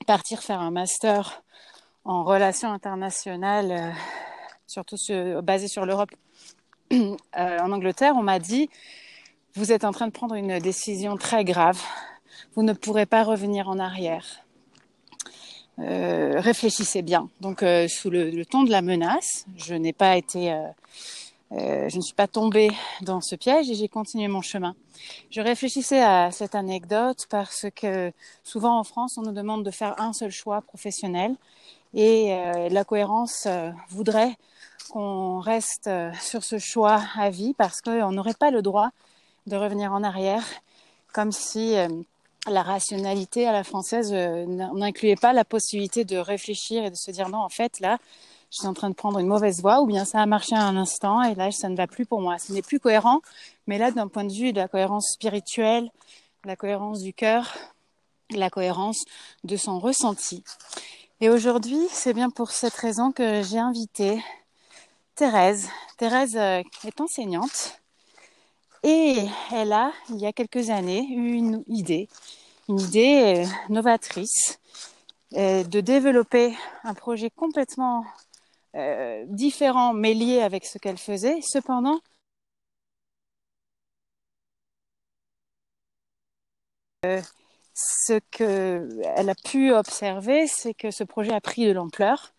partir 0.05 0.43
faire 0.43 0.59
un 0.59 0.71
master 0.71 1.43
en 2.03 2.23
relations 2.23 2.71
internationales, 2.71 3.93
surtout 4.67 4.97
basé 5.43 5.67
sur 5.67 5.85
l'Europe 5.85 6.11
en 6.91 7.71
Angleterre, 7.71 8.13
on 8.15 8.23
m'a 8.23 8.39
dit 8.39 8.69
vous 9.57 9.71
êtes 9.71 9.85
en 9.85 9.91
train 9.91 10.07
de 10.07 10.11
prendre 10.11 10.35
une 10.35 10.59
décision 10.59 11.15
très 11.15 11.45
grave. 11.45 11.81
Vous 12.55 12.63
ne 12.63 12.73
pourrez 12.73 13.05
pas 13.05 13.23
revenir 13.23 13.69
en 13.69 13.79
arrière. 13.79 14.45
Euh, 15.79 16.41
réfléchissez 16.41 17.01
bien. 17.01 17.29
Donc, 17.39 17.63
euh, 17.63 17.87
sous 17.87 18.09
le, 18.09 18.43
ton 18.43 18.63
de 18.63 18.71
la 18.71 18.81
menace, 18.81 19.45
je 19.55 19.73
n'ai 19.73 19.93
pas 19.93 20.17
été, 20.17 20.53
euh, 21.51 21.89
je 21.89 21.97
ne 21.97 22.01
suis 22.01 22.13
pas 22.13 22.27
tombée 22.27 22.71
dans 23.01 23.21
ce 23.21 23.35
piège 23.35 23.69
et 23.69 23.75
j'ai 23.75 23.87
continué 23.87 24.27
mon 24.27 24.41
chemin. 24.41 24.75
Je 25.29 25.41
réfléchissais 25.41 26.01
à 26.01 26.31
cette 26.31 26.55
anecdote 26.55 27.27
parce 27.29 27.67
que 27.75 28.11
souvent 28.43 28.79
en 28.79 28.83
France, 28.83 29.17
on 29.17 29.21
nous 29.21 29.31
demande 29.31 29.63
de 29.63 29.71
faire 29.71 29.99
un 30.01 30.13
seul 30.13 30.31
choix 30.31 30.61
professionnel 30.61 31.35
et 31.93 32.35
la 32.71 32.83
cohérence 32.83 33.47
voudrait 33.89 34.35
qu'on 34.89 35.39
reste 35.39 35.89
sur 36.19 36.43
ce 36.43 36.57
choix 36.57 37.01
à 37.15 37.29
vie 37.29 37.53
parce 37.53 37.79
qu'on 37.81 38.11
n'aurait 38.11 38.33
pas 38.33 38.51
le 38.51 38.61
droit 38.61 38.89
de 39.47 39.55
revenir 39.55 39.93
en 39.93 40.03
arrière, 40.03 40.43
comme 41.13 41.31
si 41.31 41.77
euh, 41.77 41.87
la 42.47 42.63
rationalité 42.63 43.47
à 43.47 43.51
la 43.51 43.63
française 43.63 44.11
euh, 44.13 44.45
n'incluait 44.45 45.15
pas 45.15 45.33
la 45.33 45.45
possibilité 45.45 46.03
de 46.03 46.17
réfléchir 46.17 46.83
et 46.83 46.89
de 46.89 46.95
se 46.95 47.11
dire 47.11 47.29
non, 47.29 47.39
en 47.39 47.49
fait, 47.49 47.79
là, 47.79 47.99
je 48.55 48.61
suis 48.61 48.67
en 48.67 48.73
train 48.73 48.89
de 48.89 48.95
prendre 48.95 49.19
une 49.19 49.27
mauvaise 49.27 49.59
voie 49.59 49.81
ou 49.81 49.85
bien 49.85 50.05
ça 50.05 50.21
a 50.21 50.25
marché 50.25 50.55
à 50.55 50.61
un 50.61 50.77
instant 50.77 51.21
et 51.21 51.35
là, 51.35 51.51
ça 51.51 51.67
ne 51.67 51.75
va 51.75 51.87
plus 51.87 52.05
pour 52.05 52.21
moi. 52.21 52.37
Ce 52.37 52.53
n'est 52.53 52.61
plus 52.61 52.79
cohérent, 52.79 53.19
mais 53.67 53.77
là, 53.77 53.91
d'un 53.91 54.07
point 54.07 54.23
de 54.23 54.31
vue 54.31 54.53
de 54.53 54.57
la 54.57 54.69
cohérence 54.69 55.11
spirituelle, 55.11 55.91
la 56.45 56.55
cohérence 56.55 57.01
du 57.01 57.13
cœur, 57.13 57.53
la 58.31 58.49
cohérence 58.49 59.03
de 59.43 59.57
son 59.57 59.77
ressenti. 59.77 60.41
Et 61.19 61.29
aujourd'hui, 61.29 61.79
c'est 61.91 62.13
bien 62.13 62.29
pour 62.29 62.51
cette 62.51 62.75
raison 62.75 63.11
que 63.11 63.43
j'ai 63.43 63.59
invité 63.59 64.23
Thérèse. 65.15 65.67
Thérèse 65.97 66.37
euh, 66.37 66.63
est 66.85 67.01
enseignante 67.01 67.81
et 68.83 69.17
elle 69.51 69.73
a, 69.73 69.91
il 70.11 70.17
y 70.17 70.27
a 70.27 70.31
quelques 70.31 70.69
années, 70.69 71.05
eu 71.09 71.33
une 71.33 71.61
idée, 71.67 72.07
une 72.69 72.79
idée 72.79 73.43
euh, 73.43 73.45
novatrice 73.67 74.59
euh, 75.33 75.65
de 75.65 75.81
développer 75.81 76.55
un 76.85 76.93
projet 76.93 77.29
complètement 77.29 78.05
euh, 78.75 79.25
différent 79.27 79.93
mais 79.93 80.13
lié 80.13 80.41
avec 80.41 80.65
ce 80.65 80.77
qu'elle 80.77 80.97
faisait. 80.97 81.41
Cependant, 81.41 81.99
ce 87.73 88.19
qu'elle 88.31 89.29
a 89.29 89.35
pu 89.43 89.71
observer, 89.73 90.47
c'est 90.47 90.73
que 90.73 90.91
ce 90.91 91.03
projet 91.03 91.33
a 91.33 91.41
pris 91.41 91.65
de 91.65 91.71
l'ampleur. 91.71 92.33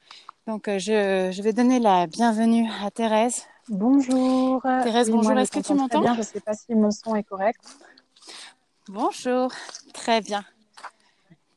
Donc, 0.46 0.66
je, 0.68 1.30
je 1.32 1.42
vais 1.42 1.52
donner 1.52 1.78
la 1.78 2.06
bienvenue 2.06 2.68
à 2.82 2.90
Thérèse. 2.90 3.44
Bonjour. 3.68 4.62
Thérèse, 4.62 5.10
bonjour. 5.10 5.36
Est-ce 5.38 5.50
que 5.50 5.60
tu 5.60 5.74
m'entends? 5.74 6.00
bien? 6.00 6.14
Je 6.14 6.20
ne 6.20 6.24
sais 6.24 6.40
pas 6.40 6.54
si 6.54 6.74
mon 6.74 6.90
son 6.90 7.16
est 7.16 7.24
correct. 7.24 7.60
Bonjour. 8.88 9.50
Très 9.92 10.20
bien. 10.20 10.44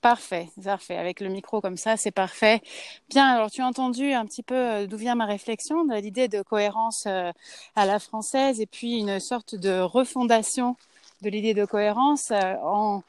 Parfait, 0.01 0.47
parfait. 0.63 0.95
Avec 0.95 1.19
le 1.19 1.27
micro 1.27 1.59
comme 1.59 1.75
ça, 1.75 1.97
c'est 1.97 2.11
parfait. 2.11 2.61
Bien, 3.09 3.27
alors 3.27 3.51
tu 3.51 3.61
as 3.61 3.67
entendu 3.67 4.13
un 4.13 4.25
petit 4.25 4.43
peu 4.43 4.55
euh, 4.55 4.87
d'où 4.87 4.95
vient 4.95 5.15
ma 5.15 5.25
réflexion, 5.25 5.83
de 5.83 5.93
l'idée 5.95 6.29
de 6.29 6.41
cohérence 6.41 7.03
euh, 7.05 7.33
à 7.75 7.85
la 7.85 7.99
française 7.99 8.61
et 8.61 8.65
puis 8.65 8.99
une 8.99 9.19
sorte 9.19 9.55
de 9.55 9.81
refondation 9.81 10.77
de 11.21 11.29
l'idée 11.29 11.53
de 11.53 11.65
cohérence 11.65 12.31
euh, 12.31 12.55
en 12.63 13.03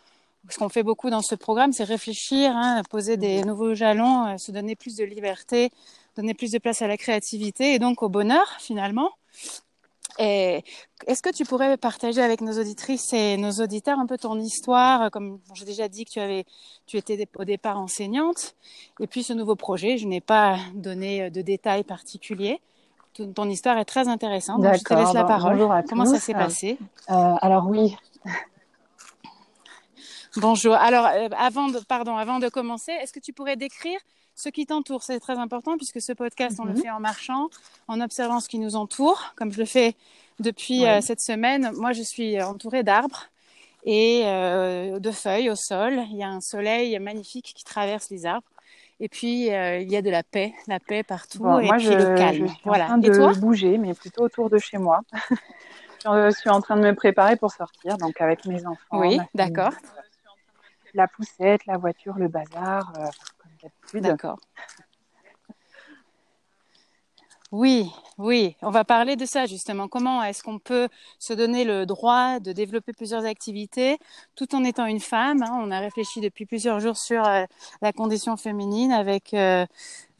ce 0.48 0.58
qu'on 0.58 0.68
fait 0.68 0.82
beaucoup 0.82 1.10
dans 1.10 1.22
ce 1.22 1.36
programme, 1.36 1.72
c'est 1.72 1.84
réfléchir, 1.84 2.56
hein, 2.56 2.82
poser 2.90 3.16
des 3.16 3.44
nouveaux 3.44 3.74
jalons, 3.74 4.36
se 4.38 4.50
donner 4.50 4.74
plus 4.74 4.96
de 4.96 5.04
liberté, 5.04 5.70
donner 6.16 6.34
plus 6.34 6.50
de 6.50 6.58
place 6.58 6.82
à 6.82 6.88
la 6.88 6.96
créativité 6.96 7.74
et 7.74 7.78
donc 7.78 8.02
au 8.02 8.08
bonheur 8.08 8.56
finalement. 8.58 9.10
Est-ce 10.20 11.22
que 11.22 11.30
tu 11.30 11.44
pourrais 11.44 11.76
partager 11.76 12.20
avec 12.20 12.40
nos 12.40 12.58
auditrices 12.58 13.12
et 13.12 13.36
nos 13.36 13.52
auditeurs 13.52 13.98
un 13.98 14.06
peu 14.06 14.18
ton 14.18 14.38
histoire 14.38 15.10
Comme 15.10 15.40
j'ai 15.54 15.64
déjà 15.64 15.88
dit 15.88 16.04
que 16.04 16.10
tu 16.10 16.20
avais, 16.20 16.44
tu 16.86 16.96
étais 16.96 17.26
au 17.36 17.44
départ 17.44 17.78
enseignante, 17.78 18.54
et 19.00 19.06
puis 19.06 19.22
ce 19.22 19.32
nouveau 19.32 19.56
projet. 19.56 19.96
Je 19.96 20.06
n'ai 20.06 20.20
pas 20.20 20.58
donné 20.74 21.30
de 21.30 21.40
détails 21.40 21.84
particuliers. 21.84 22.60
Ton, 23.34 23.48
histoire 23.48 23.76
est 23.78 23.84
très 23.84 24.08
intéressante. 24.08 24.62
Donc 24.62 24.74
je 24.74 24.84
te 24.84 24.94
laisse 24.94 25.12
la 25.12 25.24
parole. 25.24 25.54
Bonjour 25.54 25.72
à 25.72 25.82
Comment 25.82 26.06
ça 26.06 26.18
s'est 26.18 26.32
passé? 26.32 26.78
Euh, 27.10 27.34
Alors 27.40 27.66
oui. 27.68 27.96
Bonjour. 30.36 30.74
Alors, 30.74 31.06
euh, 31.06 31.28
avant 31.36 31.68
de, 31.68 31.80
pardon, 31.80 32.16
avant 32.16 32.38
de 32.38 32.48
commencer, 32.48 32.92
est-ce 32.92 33.12
que 33.12 33.18
tu 33.18 33.32
pourrais 33.32 33.56
décrire 33.56 33.98
ce 34.40 34.48
qui 34.48 34.64
t'entoure, 34.64 35.02
c'est 35.02 35.20
très 35.20 35.38
important 35.38 35.76
puisque 35.76 36.00
ce 36.00 36.12
podcast, 36.12 36.58
on 36.60 36.64
le 36.64 36.72
mhm. 36.72 36.82
fait 36.82 36.90
en 36.90 37.00
marchant, 37.00 37.50
en 37.88 38.00
observant 38.00 38.40
ce 38.40 38.48
qui 38.48 38.58
nous 38.58 38.74
entoure, 38.74 39.34
comme 39.36 39.52
je 39.52 39.58
le 39.58 39.66
fais 39.66 39.94
depuis 40.38 40.86
euh, 40.86 41.00
cette 41.02 41.20
semaine. 41.20 41.70
Moi, 41.74 41.92
je 41.92 42.02
suis 42.02 42.40
entourée 42.42 42.82
d'arbres 42.82 43.26
et 43.84 44.22
euh, 44.24 44.98
de 44.98 45.10
feuilles 45.10 45.50
au 45.50 45.54
sol. 45.54 46.00
Il 46.10 46.16
y 46.16 46.22
a 46.22 46.28
un 46.28 46.40
soleil 46.40 46.98
magnifique 46.98 47.52
qui 47.54 47.64
traverse 47.64 48.08
les 48.10 48.24
arbres. 48.24 48.48
Et 48.98 49.08
puis, 49.08 49.52
euh, 49.52 49.78
il 49.78 49.90
y 49.90 49.96
a 49.96 50.02
de 50.02 50.10
la 50.10 50.22
paix, 50.22 50.54
la 50.66 50.80
paix 50.80 51.02
partout 51.02 51.44
et 51.58 51.66
moi, 51.66 51.76
puis 51.76 51.86
je, 51.86 51.92
le 51.92 52.14
calme. 52.16 52.46
Je 52.46 52.52
suis 52.52 52.62
voilà. 52.64 52.84
en 52.84 52.88
train 52.88 52.98
de 52.98 53.38
bouger, 53.38 53.78
mais 53.78 53.94
plutôt 53.94 54.24
autour 54.24 54.48
de 54.48 54.58
chez 54.58 54.78
moi. 54.78 55.00
je 56.04 56.34
suis 56.38 56.50
en 56.50 56.60
train 56.60 56.76
de 56.76 56.82
me 56.82 56.94
préparer 56.94 57.36
pour 57.36 57.50
sortir, 57.50 57.98
donc 57.98 58.20
avec 58.20 58.46
mes 58.46 58.66
enfants. 58.66 59.00
Oui, 59.00 59.18
d'accord. 59.34 59.72
La 60.92 61.08
poussette, 61.08 61.64
la 61.66 61.76
voiture, 61.76 62.14
le 62.16 62.28
bazar. 62.28 62.92
D'accord. 63.94 64.38
Oui, 67.52 67.90
oui, 68.16 68.54
on 68.62 68.70
va 68.70 68.84
parler 68.84 69.16
de 69.16 69.24
ça 69.24 69.46
justement. 69.46 69.88
Comment 69.88 70.22
est-ce 70.22 70.40
qu'on 70.44 70.60
peut 70.60 70.88
se 71.18 71.32
donner 71.32 71.64
le 71.64 71.84
droit 71.84 72.38
de 72.38 72.52
développer 72.52 72.92
plusieurs 72.92 73.24
activités 73.24 73.98
tout 74.36 74.54
en 74.54 74.62
étant 74.62 74.86
une 74.86 75.00
femme 75.00 75.42
hein? 75.42 75.58
On 75.60 75.72
a 75.72 75.80
réfléchi 75.80 76.20
depuis 76.20 76.46
plusieurs 76.46 76.78
jours 76.78 76.96
sur 76.96 77.26
euh, 77.26 77.42
la 77.82 77.92
condition 77.92 78.36
féminine 78.36 78.92
avec 78.92 79.34
euh, 79.34 79.66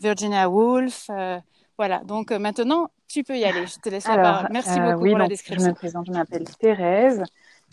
Virginia 0.01 0.51
Woolf. 0.51 1.07
Euh, 1.11 1.39
voilà, 1.79 1.99
donc 1.99 2.33
maintenant, 2.33 2.91
tu 3.07 3.23
peux 3.23 3.39
y 3.39 3.45
aller. 3.45 3.65
Je 3.65 3.79
te 3.79 3.89
laisse 3.89 4.09
la 4.09 4.19
parole. 4.19 4.49
Merci 4.51 4.81
beaucoup 4.81 5.07
pour 5.07 5.19
la 5.19 5.29
description. 5.29 5.67
Je 5.67 5.71
me 5.71 5.75
présente, 5.75 6.07
je 6.07 6.13
m'appelle 6.13 6.45
Thérèse. 6.59 7.23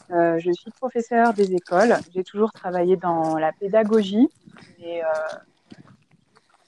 je 0.09 0.51
suis 0.53 0.71
professeure 0.71 1.33
des 1.33 1.51
écoles. 1.55 1.97
J'ai 2.13 2.23
toujours 2.23 2.51
travaillé 2.51 2.95
dans 2.95 3.39
la 3.39 3.51
pédagogie. 3.53 4.29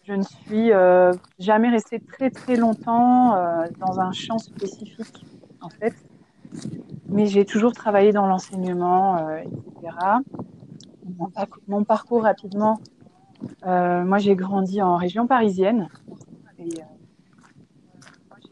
Je 0.10 0.16
ne 0.16 0.24
suis 0.24 0.72
euh, 0.72 1.14
jamais 1.38 1.70
restée 1.70 2.00
très 2.00 2.32
très 2.32 2.56
longtemps 2.56 3.36
euh, 3.36 3.68
dans 3.78 4.00
un 4.00 4.12
champ 4.12 4.40
spécifique, 4.40 5.24
en 5.62 5.70
fait. 5.70 5.94
Mais 7.10 7.28
j'ai 7.28 7.46
toujours 7.46 7.74
travaillé 7.74 8.12
dans 8.12 8.26
l'enseignement, 8.26 9.18
euh, 9.18 9.38
etc. 9.38 9.96
Mon, 11.68 11.84
parcours 11.84 12.24
rapidement, 12.24 12.80
moi 13.64 14.18
j'ai 14.18 14.36
grandi 14.36 14.82
en 14.82 14.96
région 14.96 15.28
parisienne. 15.28 15.90
Et, 16.58 16.70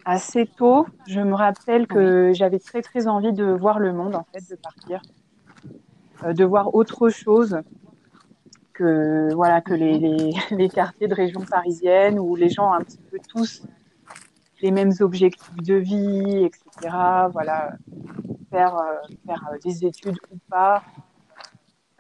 assez 0.06 0.46
tôt, 0.46 0.86
je 1.08 1.20
me 1.20 1.34
rappelle 1.34 1.88
que 1.88 2.32
j'avais 2.34 2.60
très 2.60 2.82
très 2.82 3.08
envie 3.08 3.34
de 3.34 3.46
voir 3.46 3.80
le 3.80 3.94
monde, 3.94 4.16
en 4.16 4.26
fait, 4.32 4.48
de 4.50 4.56
partir, 4.56 5.02
de 6.24 6.46
voir 6.46 6.76
autre 6.76 7.10
chose 7.10 7.62
que 8.78 9.34
voilà 9.34 9.62
que 9.62 9.74
les, 9.74 9.98
les, 9.98 10.34
les, 10.52 10.70
quartiers 10.70 11.08
de 11.08 11.16
région 11.16 11.42
parisienne 11.42 12.20
où 12.20 12.36
les 12.36 12.50
gens 12.50 12.70
ont 12.70 12.74
un 12.74 12.84
petit 12.84 13.00
peu 13.12 13.18
tous 13.28 13.64
les 14.62 14.72
mêmes 14.72 14.94
objectifs 15.00 15.64
de 15.64 15.76
vie, 15.76 16.46
etc. 16.46 16.94
Voilà, 17.32 17.74
faire 18.52 18.76
faire 19.26 19.44
des 19.64 19.86
études 19.86 20.18
ou 20.32 20.38
pas, 20.50 20.84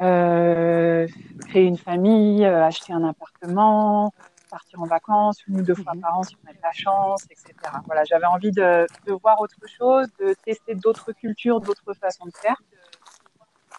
euh, 0.01 1.07
créer 1.47 1.65
une 1.65 1.77
famille, 1.77 2.45
acheter 2.45 2.93
un 2.93 3.03
appartement, 3.03 4.13
partir 4.49 4.81
en 4.81 4.85
vacances 4.85 5.45
une 5.47 5.59
ou 5.59 5.63
deux 5.63 5.75
fois 5.75 5.93
mhm. 5.93 6.01
par 6.01 6.17
an 6.19 6.23
si 6.23 6.35
on 6.43 6.49
a 6.49 6.53
de 6.53 6.59
la 6.63 6.71
chance, 6.71 7.25
etc. 7.29 7.53
Voilà, 7.85 8.03
j'avais 8.05 8.25
envie 8.25 8.51
de, 8.51 8.87
de, 9.05 9.13
voir 9.13 9.39
autre 9.41 9.59
chose, 9.67 10.07
de 10.19 10.33
tester 10.45 10.75
d'autres 10.75 11.11
cultures, 11.11 11.61
d'autres 11.61 11.93
façons 11.93 12.25
de 12.25 12.35
faire. 12.35 12.61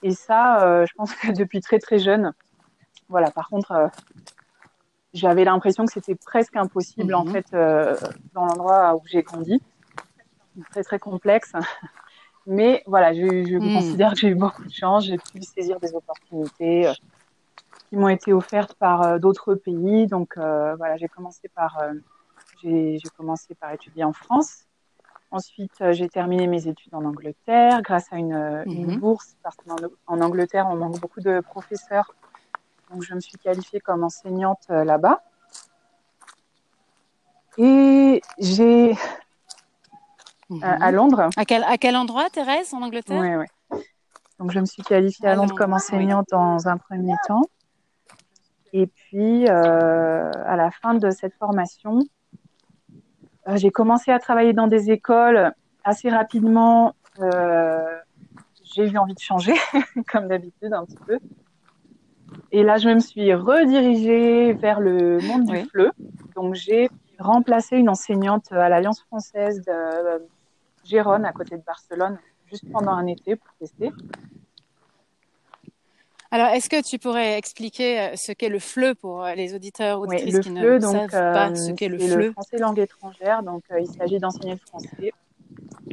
Et 0.03 0.13
ça, 0.13 0.63
euh, 0.63 0.87
je 0.87 0.95
pense 0.95 1.13
que 1.15 1.33
depuis 1.33 1.61
très 1.61 1.79
très 1.79 1.99
jeune, 1.99 2.33
voilà. 3.09 3.31
Par 3.31 3.49
contre, 3.49 3.73
euh, 3.73 3.89
j'avais 5.15 5.45
l'impression 5.45 5.87
que 5.87 5.93
c'était 5.93 6.15
presque 6.15 6.57
impossible 6.57 7.15
en 7.15 7.25
mhm. 7.25 7.33
fait 7.33 7.47
euh, 7.55 7.97
dans 8.35 8.47
l'endroit 8.47 8.95
où 8.97 9.03
j'ai 9.07 9.23
grandi, 9.23 9.63
très 10.71 10.83
très 10.83 10.99
complexe. 10.99 11.53
Mais 12.47 12.83
voilà, 12.87 13.13
je, 13.13 13.21
je 13.21 13.57
mhm. 13.57 13.75
considère 13.75 14.13
que 14.13 14.21
j'ai 14.21 14.29
eu 14.29 14.35
beaucoup 14.35 14.65
de 14.65 14.73
chance, 14.73 15.05
j'ai 15.05 15.19
pu 15.19 15.43
saisir 15.43 15.79
des 15.81 15.95
opportunités 15.95 16.89
euh, 16.89 16.93
qui 17.89 17.97
m'ont 17.97 18.09
été 18.09 18.33
offertes 18.33 18.75
par 18.75 19.21
d'autres 19.21 19.55
pays. 19.55 20.07
Donc 20.07 20.37
euh, 20.37 20.75
voilà, 20.77 20.97
j'ai 20.97 21.09
commencé 21.09 21.49
par 21.49 21.79
j'ai 22.63 22.99
commencé 23.17 23.55
par 23.55 23.73
étudier 23.73 24.05
en 24.05 24.13
France. 24.13 24.65
Ensuite, 25.31 25.93
j'ai 25.93 26.09
terminé 26.09 26.47
mes 26.47 26.69
études 26.69 26.95
en 26.95 27.05
Angleterre 27.05 27.83
grâce 27.83 28.11
à 28.13 28.17
une, 28.17 28.65
une 28.67 28.93
mhm. 28.93 28.99
bourse 28.99 29.37
parce 29.43 29.57
qu'en 29.57 29.77
en 30.07 30.21
Angleterre, 30.23 30.67
on 30.71 30.77
manque 30.77 31.01
beaucoup 31.01 31.21
de 31.21 31.41
professeurs. 31.41 32.15
Donc, 32.91 33.03
je 33.03 33.15
me 33.15 33.21
suis 33.21 33.37
qualifiée 33.39 33.81
comme 33.81 34.05
enseignante 34.05 34.67
là-bas. 34.69 35.23
Et 37.59 38.23
j'ai 38.39 38.97
à 40.63 40.91
mhm. 40.91 40.97
Londres. 40.97 41.31
À 41.37 41.45
quel, 41.45 41.65
à 41.65 41.77
quel 41.77 41.97
endroit, 41.97 42.31
Thérèse, 42.31 42.73
en 42.73 42.83
Angleterre? 42.83 43.21
Oui, 43.21 43.35
oui. 43.37 43.81
Donc, 44.39 44.53
je 44.53 44.61
me 44.61 44.67
suis 44.67 44.83
qualifiée 44.83 45.29
à, 45.29 45.35
Londres, 45.35 45.55
comme 45.57 45.73
enseignante 45.73 46.29
dans 46.31 46.69
un 46.69 46.77
premier 46.77 47.15
temps. 47.27 47.43
Et 48.73 48.87
puis, 48.87 49.49
euh, 49.49 50.31
à 50.47 50.57
la 50.57 50.71
fin 50.71 50.95
de 50.95 51.11
cette 51.11 51.35
formation, 51.35 52.01
euh, 53.49 53.57
j'ai 53.57 53.71
commencé 53.71 54.13
à 54.13 54.19
travailler 54.19 54.53
dans 54.53 54.69
des 54.69 54.91
écoles 54.91 55.53
assez 55.85 56.09
rapidement. 56.09 56.95
Euh, 57.21 57.99
j'ai 58.75 58.89
eu 58.89 58.97
envie 58.99 59.15
de 59.15 59.21
changer, 59.21 59.55
comme 60.13 60.29
d'habitude, 60.29 60.73
un 60.73 60.85
petit 60.85 60.99
peu. 61.07 61.19
Et 62.51 62.63
là, 62.63 62.79
je 62.79 62.89
me 62.89 63.01
suis 63.01 63.33
redirigée 63.35 64.53
vers 64.55 64.81
le 64.81 65.19
monde 65.21 65.45
du 65.45 65.57
FLE. 65.67 65.93
Donc, 66.35 66.55
j'ai 66.55 66.89
remplacé 67.19 67.77
une 67.77 67.89
enseignante 67.89 68.51
à 68.53 68.69
l'Alliance 68.69 69.03
française 69.03 69.61
de 69.63 70.23
Gérone, 70.85 71.25
à 71.25 71.33
côté 71.33 71.57
de 71.57 71.63
Barcelone, 71.63 72.19
juste 72.51 72.71
pendant 72.73 72.93
un 72.93 73.07
été 73.07 73.37
pour 73.37 73.53
tester. 73.59 73.91
Alors, 76.31 76.49
est-ce 76.49 76.69
que 76.69 76.83
tu 76.83 76.99
pourrais 76.99 77.39
expliquer 77.39 78.01
euh, 78.01 78.17
ce 78.17 78.33
qu'est 78.33 78.51
le 78.51 78.59
FLE 78.59 78.95
pour 78.95 79.25
euh, 79.25 79.35
les 79.35 79.55
auditeurs 79.55 80.01
ou 80.01 80.07
oui, 80.07 80.31
le 80.31 80.41
qui 80.41 80.51
FLE, 80.51 80.75
ne 80.75 80.79
donc, 80.79 80.93
savent 80.93 81.11
pas 81.11 81.51
euh, 81.51 81.55
ce 81.55 81.73
qu'est 81.73 81.89
le 81.89 81.99
FLE 81.99 82.17
le 82.17 82.33
français 82.33 82.59
langue 82.59 82.79
étrangère. 82.79 83.43
Donc, 83.43 83.63
il 83.79 83.87
s'agit 83.87 84.19
d'enseigner 84.19 84.53
le 84.53 84.59
français 84.59 85.13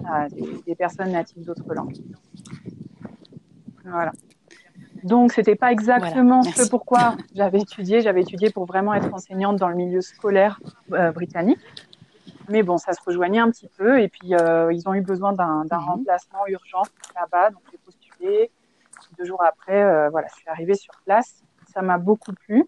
à 0.05 0.27
des, 0.27 0.61
des 0.67 0.75
personnes 0.75 1.11
natives 1.11 1.43
d'autres 1.45 1.73
langues. 1.73 1.95
Voilà. 3.85 4.11
Donc, 5.05 5.31
c'était 5.33 5.55
pas 5.55 5.71
exactement 5.71 6.41
voilà, 6.41 6.55
ce 6.57 6.63
pourquoi 6.67 7.15
j'avais 7.35 7.59
étudié. 7.59 8.01
J'avais 8.01 8.21
étudié 8.21 8.49
pour 8.49 8.65
vraiment 8.65 8.93
être 8.95 9.13
enseignante 9.13 9.55
dans 9.57 9.69
le 9.69 9.75
milieu 9.75 10.01
scolaire 10.01 10.59
euh, 10.93 11.11
britannique. 11.11 11.59
Mais 12.49 12.63
bon, 12.63 12.77
ça 12.77 12.93
se 12.93 13.01
rejoignait 13.05 13.39
un 13.39 13.51
petit 13.51 13.69
peu. 13.77 14.01
Et 14.01 14.07
puis, 14.09 14.33
euh, 14.33 14.73
ils 14.73 14.89
ont 14.89 14.95
eu 14.95 15.01
besoin 15.01 15.31
d'un 15.33 15.63
Mhm. 15.63 15.77
remplacement 15.79 16.47
urgent 16.47 16.81
là-bas. 17.15 17.51
Donc, 17.51 17.61
j'ai 17.71 17.77
postulé. 17.77 18.51
Deux 19.19 19.25
jours 19.25 19.43
après, 19.43 19.81
euh, 19.83 20.09
voilà, 20.09 20.27
je 20.27 20.35
suis 20.39 20.49
arrivée 20.49 20.73
sur 20.73 20.93
place. 21.05 21.43
Ça 21.71 21.83
m'a 21.83 21.99
beaucoup 21.99 22.33
plu. 22.33 22.65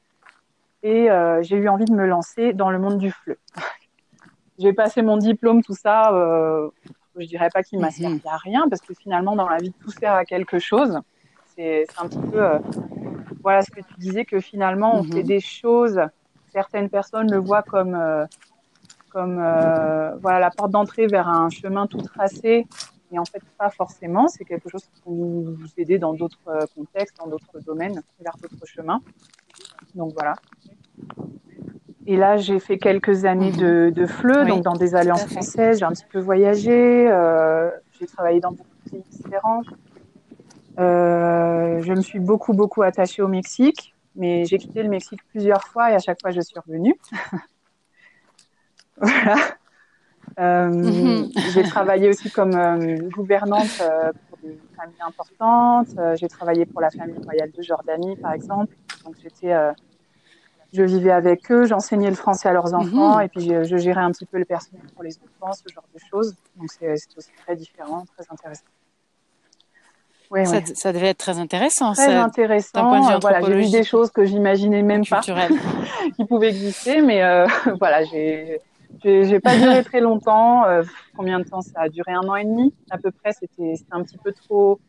Et 0.83 1.09
j'ai 1.41 1.57
eu 1.57 1.67
envie 1.69 1.85
de 1.85 1.93
me 1.93 2.05
lancer 2.05 2.53
dans 2.53 2.69
le 2.69 2.77
monde 2.77 2.99
du 2.99 3.09
FLE. 3.11 3.35
j'ai 4.59 4.73
passé 4.73 5.01
mon 5.01 5.17
diplôme, 5.17 5.63
tout 5.63 5.73
ça. 5.73 6.11
Je 7.15 7.25
dirais 7.25 7.49
pas 7.51 7.63
qu'il 7.63 7.79
m'a 7.79 7.87
Mhm. 7.87 7.91
servi 7.93 8.21
à 8.25 8.37
rien 8.37 8.67
parce 8.69 8.81
que 8.81 8.93
finalement, 8.93 9.35
dans 9.35 9.49
la 9.49 9.57
vie, 9.57 9.73
tout 9.83 9.89
sert 9.89 10.13
à 10.13 10.23
quelque 10.23 10.59
chose. 10.59 10.99
C'est 11.57 11.87
un 11.97 12.07
petit 12.07 12.19
peu, 12.29 12.43
euh, 12.43 12.59
voilà, 13.41 13.61
ce 13.63 13.71
que 13.71 13.81
tu 13.81 13.95
disais 13.97 14.25
que 14.25 14.39
finalement, 14.39 14.99
on 14.99 15.03
Mhm. 15.03 15.15
fait 15.15 15.23
des 15.23 15.39
choses. 15.39 15.99
Certaines 16.53 16.89
personnes 16.89 17.31
le 17.31 17.37
voient 17.39 17.63
comme 17.63 17.95
euh, 17.95 18.25
comme 19.09 19.39
euh, 19.39 20.15
voilà 20.17 20.39
la 20.39 20.51
porte 20.51 20.69
d'entrée 20.71 21.07
vers 21.07 21.27
un 21.27 21.49
chemin 21.49 21.87
tout 21.87 22.01
tracé. 22.01 22.67
Et 23.11 23.17
en 23.17 23.25
fait, 23.25 23.41
pas 23.57 23.69
forcément. 23.71 24.27
C'est 24.27 24.43
quelque 24.45 24.69
chose 24.69 24.83
qui 24.83 25.01
peut 25.03 25.09
vous 25.09 25.55
vous 25.57 25.67
aider 25.77 25.97
dans 25.97 26.13
d'autres 26.13 26.67
contextes, 26.75 27.17
dans 27.17 27.27
d'autres 27.27 27.59
domaines, 27.65 28.03
vers 28.19 28.35
d'autres 28.41 28.65
chemins. 28.65 29.01
Donc 29.95 30.13
voilà. 30.13 30.35
Et 32.05 32.15
là, 32.17 32.37
j'ai 32.37 32.59
fait 32.59 32.77
quelques 32.77 33.25
années 33.25 33.51
Mhm. 33.51 33.57
de, 33.57 33.89
de 33.95 34.05
FLE, 34.05 34.43
Oui, 34.43 34.49
donc 34.49 34.63
dans 34.63 34.75
des 34.75 34.93
alliances 34.95 35.25
françaises. 35.25 35.79
J'ai 35.79 35.85
un 35.85 35.91
petit 35.91 36.05
peu 36.11 36.19
voyagé. 36.19 37.09
euh, 37.09 37.69
j'ai 37.99 38.05
travaillé 38.05 38.39
dans 38.39 38.51
beaucoup 38.51 38.69
de 38.85 38.91
pays 38.91 39.03
différents. 39.09 39.61
Je 40.77 41.93
me 41.93 42.01
suis 42.01 42.19
beaucoup, 42.19 42.53
beaucoup 42.53 42.81
attachée 42.83 43.21
au 43.21 43.27
Mexique, 43.27 43.95
mais 44.15 44.45
j'ai 44.45 44.57
quitté 44.57 44.83
le 44.83 44.89
Mexique 44.89 45.21
plusieurs 45.29 45.63
fois 45.63 45.91
et 45.91 45.95
à 45.95 45.99
chaque 45.99 46.19
fois, 46.21 46.31
je 46.31 46.41
suis 46.41 46.59
revenue. 46.59 46.95
voilà. 48.97 49.35
Euh, 50.39 50.69
Mhm. 50.69 51.29
j'ai 51.45 51.63
travaillé 51.63 52.09
aussi 52.09 52.29
comme 52.29 52.55
euh, 52.55 53.09
gouvernante 53.09 53.71
euh, 53.79 54.11
pour 54.29 54.37
des 54.39 54.59
familles 54.75 55.01
importantes. 55.01 55.87
Euh, 55.97 56.15
j'ai 56.15 56.27
travaillé 56.27 56.65
pour 56.65 56.81
la 56.81 56.91
famille 56.91 57.17
royale 57.23 57.51
de 57.51 57.61
Jordanie, 57.61 58.17
par 58.17 58.33
exemple. 58.33 58.75
Donc 59.03 59.15
j'étais, 59.23 59.53
euh, 59.53 59.71
je 60.73 60.83
vivais 60.83 61.11
avec 61.11 61.49
eux, 61.51 61.65
j'enseignais 61.65 62.09
le 62.09 62.15
français 62.15 62.49
à 62.49 62.53
leurs 62.53 62.73
enfants 62.75 63.17
Mhm. 63.17 63.25
et 63.25 63.29
puis 63.29 63.41
je, 63.41 63.63
je 63.63 63.77
gérais 63.77 64.01
un 64.01 64.11
petit 64.11 64.25
peu 64.25 64.37
le 64.37 64.45
personnel 64.45 64.85
pour 64.93 65.03
les 65.03 65.17
enfants, 65.17 65.53
ce 65.53 65.73
genre 65.73 65.87
de 65.93 65.99
choses. 65.99 66.35
Donc 66.55 66.69
c'est 66.69 66.91
aussi 67.17 67.31
très 67.45 67.55
différent, 67.55 68.05
très 68.15 68.25
intéressant. 68.29 68.65
Oui, 70.31 70.41
Ça, 70.45 70.91
devait 70.91 71.07
être 71.07 71.17
très 71.17 71.39
intéressant, 71.39 71.93
Très 71.93 72.07
ça, 72.07 72.23
intéressant. 72.23 72.89
point 72.89 72.99
de 72.99 73.13
vue 73.13 73.19
Voilà, 73.21 73.41
j'ai 73.41 73.53
vu 73.53 73.69
des 73.69 73.83
choses 73.83 74.11
que 74.11 74.25
j'imaginais 74.25 74.81
même 74.81 75.05
pas 75.05 75.21
qui 76.15 76.25
pouvaient 76.25 76.49
exister, 76.49 77.01
mais 77.01 77.23
euh, 77.23 77.47
voilà, 77.79 78.03
j'ai 78.03 78.59
j'ai 79.03 79.39
pas 79.39 79.57
duré 79.57 79.83
très 79.83 80.01
longtemps. 80.01 80.65
Euh, 80.65 80.83
combien 81.15 81.39
de 81.39 81.45
temps 81.45 81.61
ça 81.61 81.81
a 81.81 81.89
duré? 81.89 82.11
Un 82.13 82.27
an 82.27 82.35
et 82.35 82.45
demi 82.45 82.73
à 82.89 82.97
peu 82.97 83.11
près. 83.11 83.31
C'était 83.31 83.75
un 83.91 84.03
petit 84.03 84.17
peu 84.17 84.31
trop 84.31 84.79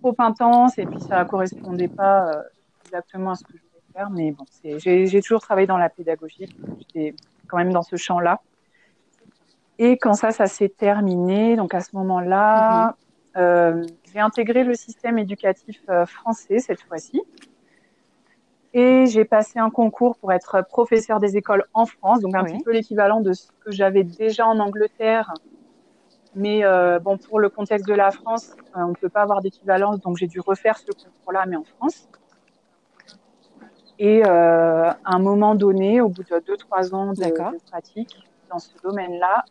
trop 0.00 0.14
intense 0.18 0.78
et 0.78 0.86
puis 0.86 1.00
ça 1.00 1.24
correspondait 1.24 1.88
pas 1.88 2.28
euh, 2.28 2.42
exactement 2.84 3.32
à 3.32 3.34
ce 3.36 3.44
que 3.44 3.52
je 3.54 3.58
voulais 3.58 3.82
faire. 3.94 4.10
Mais 4.10 4.32
bon, 4.32 4.44
j'ai 4.78 5.20
toujours 5.22 5.40
travaillé 5.40 5.66
dans 5.66 5.78
la 5.78 5.88
pédagogie. 5.88 6.48
J'étais 6.78 7.14
quand 7.46 7.56
même 7.56 7.72
dans 7.72 7.82
ce 7.82 7.96
champ-là. 7.96 8.40
Et 9.78 9.96
quand 9.96 10.14
ça, 10.14 10.32
ça 10.32 10.46
s'est 10.46 10.68
terminé, 10.68 11.54
donc 11.54 11.72
à 11.72 11.80
ce 11.80 11.94
moment-là, 11.94 12.88
euh, 12.88 12.92
j'ai 13.34 14.20
intégré 14.20 14.64
le 14.64 14.74
système 14.74 15.18
éducatif 15.18 15.80
euh, 15.88 16.06
français 16.06 16.58
cette 16.58 16.82
fois-ci. 16.82 17.22
Et 18.74 19.06
j'ai 19.06 19.24
passé 19.24 19.58
un 19.58 19.70
concours 19.70 20.18
pour 20.18 20.32
être 20.32 20.62
professeur 20.68 21.20
des 21.20 21.36
écoles 21.36 21.64
en 21.72 21.86
France, 21.86 22.20
donc 22.20 22.34
un 22.34 22.44
Oui. 22.44 22.52
petit 22.52 22.62
peu 22.62 22.72
l'équivalent 22.72 23.20
de 23.20 23.32
ce 23.32 23.48
que 23.64 23.70
j'avais 23.70 24.04
déjà 24.04 24.46
en 24.46 24.58
Angleterre. 24.58 25.32
Mais 26.34 26.64
euh, 26.64 26.98
bon, 26.98 27.16
pour 27.16 27.40
le 27.40 27.48
contexte 27.48 27.86
de 27.88 27.94
la 27.94 28.10
France, 28.10 28.52
euh, 28.76 28.80
on 28.82 28.88
ne 28.88 28.94
peut 28.94 29.08
pas 29.08 29.22
avoir 29.22 29.40
d'équivalence, 29.40 30.00
donc 30.00 30.18
j'ai 30.18 30.26
dû 30.26 30.40
refaire 30.40 30.78
ce 30.78 30.92
concours-là, 30.92 31.46
mais 31.46 31.56
en 31.56 31.64
France. 31.64 32.08
Et 33.98 34.22
euh, 34.24 34.90
à 34.90 34.96
un 35.04 35.18
moment 35.18 35.54
donné, 35.54 36.00
au 36.00 36.08
bout 36.08 36.22
de 36.22 36.42
deux, 36.46 36.56
trois 36.56 36.94
ans 36.94 37.12
de, 37.14 37.24
de 37.24 37.58
pratique 37.70 38.16
dans 38.50 38.58
ce 38.58 38.70
domaine-là, 38.82 39.44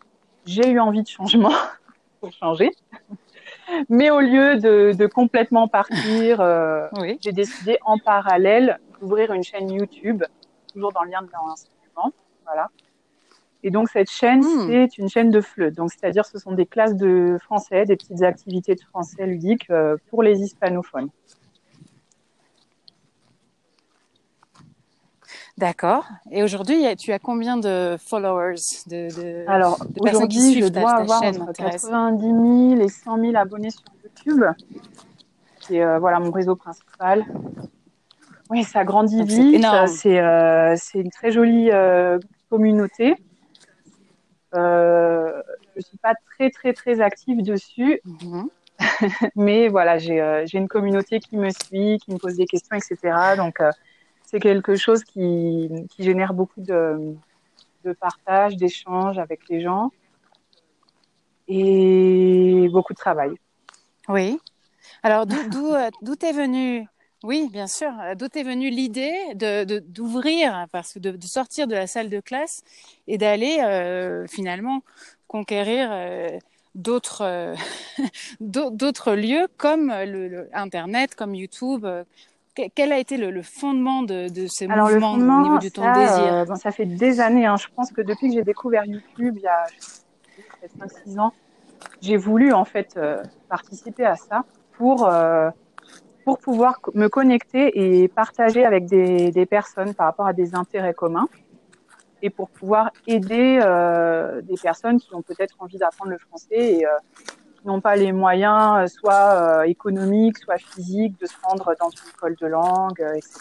j'ai 0.46 0.70
eu 0.70 0.80
envie 0.80 1.04
de 1.04 1.08
changement 1.08 1.52
pour 2.22 2.32
changer. 2.32 2.72
Mais 3.90 4.10
au 4.10 4.20
lieu 4.20 4.58
de, 4.58 4.94
de 4.94 5.06
complètement 5.08 5.68
partir, 5.68 6.40
euh, 6.42 6.88
Oui. 7.00 7.18
j'ai 7.22 7.32
décidé 7.32 7.78
en 7.86 7.98
parallèle 7.98 8.80
d'ouvrir 9.02 9.34
une 9.34 9.44
chaîne 9.44 9.70
YouTube, 9.72 10.24
toujours 10.74 10.92
dans 10.94 11.04
le 11.04 11.12
lien 11.12 11.22
de 11.22 11.30
l'enseignement. 11.34 12.12
Voilà. 12.46 12.70
Et 13.64 13.72
donc 13.72 13.90
cette 13.90 14.10
chaîne, 14.10 14.42
Hmm. 14.42 14.68
c'est 14.68 14.98
une 14.98 15.10
chaîne 15.10 15.32
de 15.32 15.42
FLE. 15.42 15.72
Donc 15.72 15.92
c'est-à-dire 15.92 16.26
ce 16.26 16.38
sont 16.40 16.52
des 16.54 16.66
classes 16.66 16.96
de 16.96 17.38
français, 17.42 17.86
des 17.86 17.96
petites 17.98 18.22
activités 18.22 18.76
de 18.76 18.82
français 18.82 19.26
ludiques 19.26 19.70
euh, 19.70 19.98
pour 20.10 20.24
les 20.24 20.40
hispanophones. 20.42 21.10
D'accord. 25.58 26.06
Et 26.32 26.44
aujourd'hui, 26.44 26.84
tu 26.98 27.12
as 27.12 27.20
combien 27.20 27.58
de 27.58 27.98
followers, 28.00 28.56
de, 28.86 29.10
de, 29.16 29.50
Alors 29.50 29.80
aujourd'hui, 30.00 30.62
je 30.62 30.68
dois 30.68 30.92
ta 30.92 30.98
avoir 30.98 31.24
chaîne, 31.24 31.42
entre 31.42 31.54
Thérèse 31.54 31.82
90 31.82 32.76
000 32.76 32.82
et 32.82 32.90
100 32.90 33.18
000 33.20 33.36
abonnés 33.36 33.72
sur 33.72 33.84
YouTube, 34.04 34.44
qui 35.60 35.78
est 35.78 35.84
euh, 35.84 35.98
voilà 35.98 36.20
mon 36.20 36.30
réseau 36.30 36.56
principal. 36.56 37.26
Oui, 38.50 38.64
ça 38.64 38.84
grandit 38.84 39.24
vite. 39.24 39.66
C'est 39.88 40.20
euh, 40.20 40.76
c'est 40.78 41.00
une 41.00 41.12
très 41.12 41.32
jolie 41.32 41.70
euh, 41.72 42.20
communauté. 42.50 43.16
Euh, 44.56 45.42
je 45.76 45.82
suis 45.82 45.98
pas 45.98 46.14
très 46.34 46.50
très 46.50 46.74
très 46.74 47.02
active 47.02 47.42
dessus, 47.42 48.02
mhm. 48.06 48.50
mais 49.36 49.68
voilà, 49.68 49.98
j'ai 49.98 50.46
une 50.54 50.68
communauté 50.68 51.20
qui 51.20 51.36
me 51.36 51.50
suit, 51.50 51.98
qui 51.98 52.12
me 52.12 52.18
pose 52.18 52.36
des 52.36 52.46
questions, 52.46 52.78
etc. 52.78 53.36
Donc 53.36 53.60
c'est 54.28 54.40
quelque 54.40 54.76
chose 54.76 55.04
qui 55.04 55.70
génère 55.98 56.34
beaucoup 56.34 56.62
de 56.62 57.16
de 57.86 57.94
partage, 57.94 58.58
d'échange 58.58 59.18
avec 59.18 59.48
les 59.50 59.62
gens 59.62 59.92
et 61.48 62.68
beaucoup 62.72 62.94
de 62.94 62.98
travail. 62.98 63.32
Oui. 64.10 64.40
Alors 65.04 65.26
d'où 65.26 65.36
est 65.76 66.34
venue? 66.34 66.86
Oui, 67.24 67.50
bien 67.52 67.68
sûr. 67.68 67.92
D'où 68.16 68.28
est 68.36 68.44
venue 68.44 68.70
l'idée 68.70 69.16
de 69.34 69.80
d'ouvrir, 69.80 70.68
parce 70.72 70.94
que 70.94 71.00
de, 71.00 71.28
sortir 71.28 71.68
de 71.68 71.74
la 71.74 71.88
salle 71.88 72.10
de 72.10 72.20
classe 72.20 72.62
et 73.08 73.18
d'aller 73.18 73.58
euh, 73.62 74.28
finalement 74.28 74.82
conquérir 75.28 75.90
euh, 75.92 76.38
d'autres 76.76 77.24
euh, 77.24 77.56
d'autres 78.40 79.14
lieux 79.14 79.48
comme 79.58 79.90
Internet, 80.54 81.16
comme 81.16 81.34
YouTube. 81.34 81.88
Quel 82.76 82.92
a 82.92 83.00
été 83.00 83.18
le, 83.18 83.42
fondement 83.42 84.04
de, 84.04 84.30
de 84.30 84.48
ces 84.48 84.68
mouvements 84.68 85.14
au 85.14 85.44
niveau 85.44 85.58
du 85.58 85.72
ton 85.72 85.92
désir 85.94 86.46
Ça 86.58 86.72
fait 86.72 86.86
des 86.86 87.20
années. 87.20 87.46
Hein. 87.46 87.58
Je 87.58 87.68
pense 87.76 87.92
que 87.92 88.02
depuis 88.02 88.30
que 88.30 88.36
j'ai 88.36 88.44
découvert 88.44 88.86
YouTube, 88.86 89.36
il 89.38 89.44
y 89.44 89.48
a 89.48 89.66
5-6 90.80 91.20
ans, 91.20 91.34
j'ai 92.02 92.18
voulu 92.18 92.54
en 92.54 92.66
fait 92.66 93.00
participer 93.50 94.06
à 94.06 94.16
ça 94.16 94.44
pour 94.74 95.10
pour 96.26 96.40
pouvoir 96.40 96.82
me 96.94 97.08
connecter 97.08 98.02
et 98.02 98.10
partager 98.10 98.66
avec 98.66 98.86
des, 98.86 99.32
des, 99.32 99.46
personnes 99.46 99.94
par 99.94 100.08
rapport 100.08 100.28
à 100.28 100.34
des 100.34 100.56
intérêts 100.56 100.94
communs 100.94 101.30
et 102.22 102.30
pour 102.30 102.50
pouvoir 102.50 102.92
aider 103.06 103.60
euh, 103.62 104.42
des 104.42 104.56
personnes 104.62 105.00
qui 105.00 105.14
ont 105.14 105.22
peut-être 105.22 105.56
envie 105.60 105.78
d'apprendre 105.78 106.12
le 106.12 106.18
français 106.18 106.80
et 106.80 106.86
euh, 106.86 106.90
n'ont 107.66 107.82
pas 107.82 107.96
les 107.96 108.12
moyens, 108.12 108.78
euh, 108.78 108.88
soit 108.88 109.62
euh, 109.62 109.64
économiques, 109.64 110.38
soit 110.38 110.58
physiques, 110.58 111.20
de 111.20 111.26
se 111.26 111.36
rendre 111.44 111.76
dans 111.80 111.90
une 111.90 112.10
école 112.10 112.36
de 112.36 112.48
langue, 112.48 113.02
euh, 113.02 113.14
etc. 113.14 113.40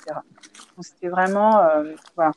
Donc 0.76 0.84
c'était 0.84 1.08
vraiment 1.08 1.62
voilà. 2.16 2.32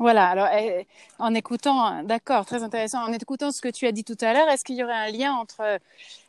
Voilà, 0.00 0.28
alors 0.28 0.46
eh, 0.56 0.86
en 1.18 1.34
écoutant, 1.34 2.04
d'accord, 2.04 2.46
très 2.46 2.62
intéressant, 2.62 3.00
en 3.02 3.12
écoutant 3.12 3.50
ce 3.50 3.60
que 3.60 3.68
tu 3.68 3.84
as 3.84 3.90
dit 3.90 4.04
tout 4.04 4.16
à 4.20 4.32
l'heure, 4.32 4.48
est-ce 4.48 4.64
qu'il 4.64 4.76
y 4.76 4.84
aurait 4.84 4.92
un 4.92 5.10
lien 5.10 5.34
entre 5.34 5.80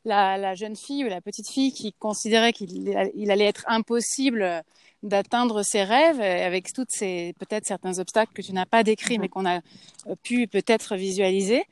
la, 0.06 0.38
la, 0.39 0.56
jeune 0.56 0.76
fille 0.76 1.06
ou 1.06 1.08
la 1.08 1.22
petite 1.22 1.48
fille 1.48 1.72
qui 1.72 1.93
considérait 1.93 2.52
qu'il 2.52 3.30
allait 3.30 3.45
être 3.45 3.63
impossible 3.67 4.63
d'atteindre 5.04 5.62
ses 5.62 5.84
rêves 5.84 6.19
avec 6.19 6.74
toutes 6.74 6.89
ces 6.89 7.36
peut-être 7.39 7.67
certains 7.67 8.00
obstacles 8.00 8.34
que 8.34 8.41
tu 8.41 8.54
n'as 8.54 8.65
pas 8.65 8.82
décrits 8.82 9.17
mm-hmm. 9.17 9.22
mais 9.22 9.30
qu'on 9.30 9.45
a 9.45 9.62
pu 10.24 10.48
peut-être 10.48 10.95
visualiser? 10.95 11.63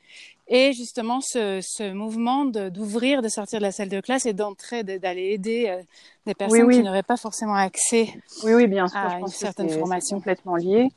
Et 0.48 0.72
justement 0.72 1.20
ce, 1.20 1.60
ce 1.62 1.92
mouvement 1.92 2.46
d'ouvrir, 2.46 3.20
de, 3.22 3.28
sortir 3.28 3.60
de 3.60 3.64
la 3.64 3.72
salle 3.72 3.90
de 3.90 4.00
classe 4.00 4.26
et 4.26 4.32
d'entrer, 4.32 4.82
d'aller 4.82 5.32
aider 5.32 5.66
euh, 5.68 5.82
des 6.26 6.34
personnes 6.34 6.70
qui 6.70 6.82
n'auraient 6.82 7.02
pas 7.02 7.18
forcément 7.18 7.54
accès 7.54 8.08
oui, 8.44 8.54
oui, 8.54 8.66
bien 8.66 8.88
sûr, 8.88 8.98
à 8.98 9.18
une 9.18 9.28
certaine 9.28 9.68
formation. 9.68 10.16
complètement 10.16 10.56
lié. 10.56 10.88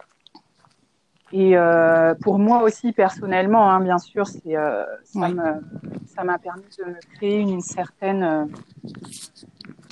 Et 1.34 1.58
euh, 1.58 2.14
pour 2.16 2.40
moi 2.40 2.64
aussi 2.64 2.92
personnellement, 2.92 3.70
hein, 3.72 3.82
bien 3.82 3.98
sûr, 3.98 4.28
c'est 4.28 4.56
euh, 4.56 4.86
ça 5.14 6.24
m'a 6.24 6.38
permis 6.38 6.64
de 6.80 6.86
me 6.86 7.00
créer 7.16 7.40
une 7.40 7.62
certaine 7.62 8.50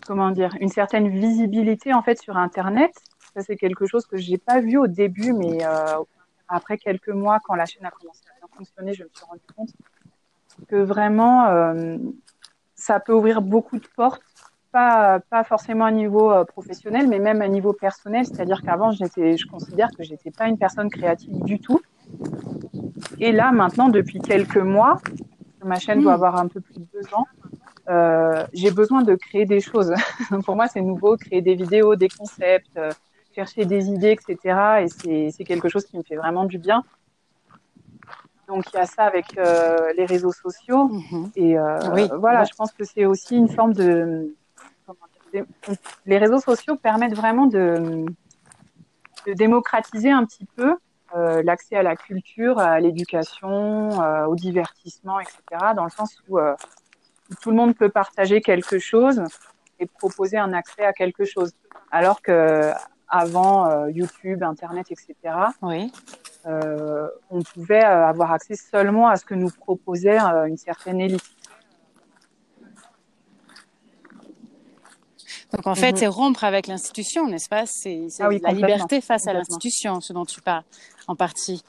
comment 0.05 0.31
dire 0.31 0.53
une 0.59 0.69
certaine 0.69 1.07
visibilité 1.09 1.93
en 1.93 2.01
fait 2.01 2.19
sur 2.21 2.35
Internet. 2.37 2.91
Ça 3.33 3.41
c'est 3.41 3.55
quelque 3.55 3.85
chose 3.85 4.05
que 4.05 4.17
j'ai 4.17 4.37
pas 4.37 4.59
vu 4.59 4.77
au 4.77 4.87
début, 4.87 5.31
mais 5.31 5.59
après 6.49 6.77
quelques 6.77 7.09
mois, 7.09 7.39
quand 7.43 7.55
la 7.55 7.65
chaîne 7.65 7.85
a 7.85 7.91
commencé 7.91 8.21
à 8.35 8.38
bien 8.59 8.65
fonctionner, 8.65 8.93
je 8.93 9.03
me 9.03 9.09
suis 9.13 9.25
rendu 9.25 9.41
compte 9.55 9.69
que 10.67 10.75
vraiment 10.75 11.47
euh, 11.47 11.97
ça 12.75 12.99
peut 12.99 13.13
ouvrir 13.13 13.41
beaucoup 13.41 13.77
de 13.77 13.87
portes 13.95 14.21
pas, 14.71 15.19
pas 15.31 15.43
forcément 15.43 15.85
à 15.85 15.91
niveau 15.91 16.31
euh, 16.31 16.43
professionnel, 16.43 17.07
mais 17.07 17.17
même 17.17 17.41
à 17.41 17.47
niveau 17.47 17.73
personnel. 17.73 18.25
C'est-à-dire 18.25 18.61
qu'avant, 18.61 18.91
je 18.91 19.47
considère 19.47 19.89
que 19.97 20.03
j'étais 20.03 20.29
pas 20.29 20.47
une 20.47 20.59
personne 20.59 20.91
créative 20.91 21.43
du 21.43 21.59
tout. 21.59 21.81
Et 23.19 23.31
là, 23.31 23.51
maintenant, 23.51 23.89
depuis 23.89 24.19
quelques 24.19 24.57
mois, 24.57 25.01
ma 25.63 25.79
chaîne 25.79 26.01
doit 26.01 26.11
hmm. 26.11 26.15
avoir 26.15 26.35
un 26.37 26.47
peu 26.47 26.61
plus 26.61 26.75
de 26.75 26.85
deux 26.93 27.13
ans, 27.15 27.25
euh, 27.89 28.45
j'ai 28.53 28.69
besoin 28.69 29.01
de 29.01 29.15
créer 29.15 29.45
des 29.45 29.59
choses. 29.59 29.91
Pour 30.45 30.55
moi, 30.55 30.67
c'est 30.67 30.81
nouveau, 30.81 31.17
créer 31.17 31.41
des 31.41 31.55
vidéos, 31.55 31.95
des 31.95 32.09
concepts, 32.09 32.79
chercher 33.33 33.65
des 33.65 33.89
idées, 33.89 34.11
etc. 34.19 34.85
Et 35.03 35.31
c'est 35.31 35.43
quelque 35.45 35.67
chose 35.67 35.85
qui 35.85 35.97
me 35.97 36.03
fait 36.03 36.15
vraiment 36.15 36.45
du 36.45 36.59
bien. 36.59 36.83
Donc 38.49 38.65
il 38.73 38.77
y 38.77 38.79
a 38.79 38.87
ça 38.87 39.03
avec 39.03 39.37
euh, 39.37 39.93
les 39.95 40.05
réseaux 40.05 40.33
sociaux. 40.33 40.89
Mhm. 40.89 41.31
Et 41.35 41.57
euh, 41.57 41.79
oui. 41.93 42.09
voilà, 42.17 42.43
je 42.43 42.53
pense 42.55 42.71
que 42.71 42.83
c'est 42.83 43.05
aussi 43.05 43.37
une 43.37 43.47
forme 43.47 43.73
de, 43.73 44.35
les 46.07 46.17
réseaux 46.17 46.39
sociaux 46.39 46.75
permettent 46.75 47.15
vraiment 47.15 47.45
de, 47.45 48.05
démocratiser 49.27 50.09
un 50.09 50.25
petit 50.25 50.45
peu 50.55 50.75
euh, 51.15 51.43
l'accès 51.43 51.75
à 51.75 51.83
la 51.83 51.95
culture, 51.95 52.57
à 52.57 52.79
l'éducation, 52.79 53.89
au 54.27 54.35
divertissement, 54.35 55.19
etc. 55.19 55.37
Dans 55.75 55.83
le 55.83 55.91
sens 55.91 56.17
où, 56.27 56.39
tout 57.41 57.51
le 57.51 57.55
monde 57.55 57.75
peut 57.75 57.89
partager 57.89 58.41
quelque 58.41 58.79
chose 58.79 59.21
et 59.77 59.85
proposer 59.85 60.37
un 60.37 60.51
accès 60.53 60.83
à 60.83 60.93
quelque 60.93 61.25
chose. 61.25 61.53
Alors 61.91 62.23
que 62.23 62.71
avant 63.07 63.85
YouTube, 63.85 64.41
Internet, 64.41 64.87
etc. 64.89 65.15
Oui. 65.61 65.91
On 66.45 67.41
pouvait 67.53 67.83
avoir 67.83 68.31
accès 68.31 68.55
seulement 68.55 69.07
à 69.07 69.15
ce 69.15 69.25
que 69.25 69.35
nous 69.35 69.49
proposait 69.49 70.17
une 70.19 70.57
certaine 70.57 71.01
élite. 71.01 71.23
Donc 75.53 75.65
en 75.65 75.75
fait, 75.75 75.93
mhm. 75.93 75.97
c'est 75.97 76.07
rompre 76.07 76.43
avec 76.43 76.67
l'institution, 76.67 77.27
n'est-ce 77.27 77.49
pas? 77.49 77.65
C'est 77.65 78.07
ah 78.19 78.29
la 78.29 78.51
liberté 78.51 79.01
face 79.01 79.27
à 79.27 79.33
l'institution, 79.33 79.99
ce 79.99 80.13
dont 80.13 80.25
tu 80.25 80.41
parles 80.41 80.63
en 81.07 81.15
partie. 81.15 81.63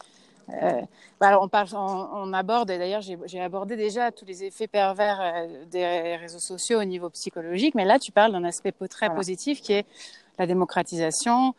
Euh, 0.62 0.80
bah 1.20 1.28
alors 1.28 1.42
on, 1.44 1.48
parle, 1.48 1.68
on, 1.74 2.32
aborde, 2.32 2.68
d'ailleurs 2.68 3.02
j'ai 3.02 3.40
abordé 3.40 3.76
déjà 3.76 4.10
tous 4.10 4.24
les 4.24 4.42
effets 4.42 4.66
pervers 4.66 5.20
euh, 5.20 5.64
des 5.66 6.16
réseaux 6.16 6.40
sociaux 6.40 6.80
au 6.80 6.84
niveau 6.84 7.08
psychologique, 7.10 7.76
mais 7.76 7.84
là 7.84 8.00
tu 8.00 8.10
parles 8.10 8.32
d'un 8.32 8.42
aspect 8.42 8.72
très 8.72 9.14
positif 9.14 9.60
qui 9.60 9.74
est 9.74 9.86
la 10.40 10.46
démocratisation, 10.46 11.54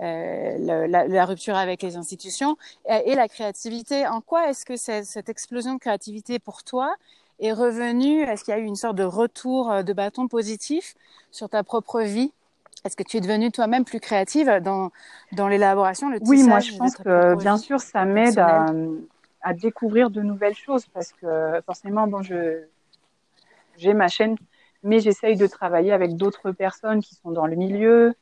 euh, 0.00 0.86
la, 0.88 1.06
la, 1.06 1.24
rupture 1.26 1.56
avec 1.56 1.82
les 1.82 1.96
institutions 1.96 2.56
et, 2.88 3.10
et 3.10 3.14
la 3.14 3.28
créativité. 3.28 4.06
En 4.06 4.20
quoi 4.20 4.48
est-ce 4.48 4.64
que 4.64 4.76
cette 4.76 5.28
explosion 5.28 5.74
de 5.74 5.78
créativité 5.78 6.38
pour 6.38 6.62
toi 6.62 6.94
est 7.38 7.52
revenu 7.52 8.22
Est-ce 8.22 8.44
qu'il 8.44 8.54
y 8.54 8.56
a 8.56 8.60
eu 8.60 8.64
une 8.64 8.76
sorte 8.76 8.96
de 8.96 9.04
retour 9.04 9.70
euh, 9.70 9.82
de 9.82 9.92
bâton 9.92 10.28
positif 10.28 10.94
sur 11.30 11.48
ta 11.48 11.62
propre 11.62 12.00
vie? 12.00 12.32
Est-ce 12.84 12.96
que 12.96 13.02
tu 13.02 13.18
es 13.18 13.20
devenue 13.20 13.50
toi-même 13.50 13.84
plus 13.84 14.00
créative 14.00 14.50
dans, 14.62 14.90
dans 15.32 15.48
l'élaboration, 15.48 16.08
le 16.08 16.18
Oui, 16.22 16.44
moi 16.44 16.60
je 16.60 16.74
pense 16.76 16.96
que 16.96 17.34
bien 17.36 17.58
sûr 17.58 17.78
ça 17.78 18.06
m'aide 18.06 18.38
à, 18.38 18.66
à, 19.42 19.52
découvrir 19.52 20.08
de 20.08 20.22
nouvelles 20.22 20.54
choses 20.54 20.86
parce 20.94 21.12
que 21.12 21.60
forcément, 21.66 22.06
bon, 22.06 22.22
je 22.22 22.64
j'ai 23.76 23.92
ma 23.92 24.08
chaîne, 24.08 24.36
mais 24.82 25.00
j'essaye 25.00 25.36
de 25.36 25.46
travailler 25.46 25.92
avec 25.92 26.16
d'autres 26.16 26.52
personnes 26.52 27.02
qui 27.02 27.14
sont 27.14 27.32
dans 27.32 27.46
le 27.46 27.56
milieu. 27.56 28.14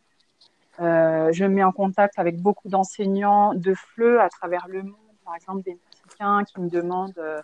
Euh, 0.80 1.32
je 1.32 1.44
me 1.44 1.54
mets 1.54 1.64
en 1.64 1.72
contact 1.72 2.18
avec 2.18 2.40
beaucoup 2.40 2.68
d'enseignants 2.68 3.52
de 3.54 3.74
FLE 3.74 4.18
à 4.20 4.28
travers 4.28 4.68
le 4.68 4.82
monde, 4.82 4.94
par 5.24 5.34
exemple 5.34 5.62
des 5.62 5.72
Mexicains 5.74 6.44
qui 6.44 6.60
me 6.60 6.68
demandent 6.68 7.18
euh, 7.18 7.42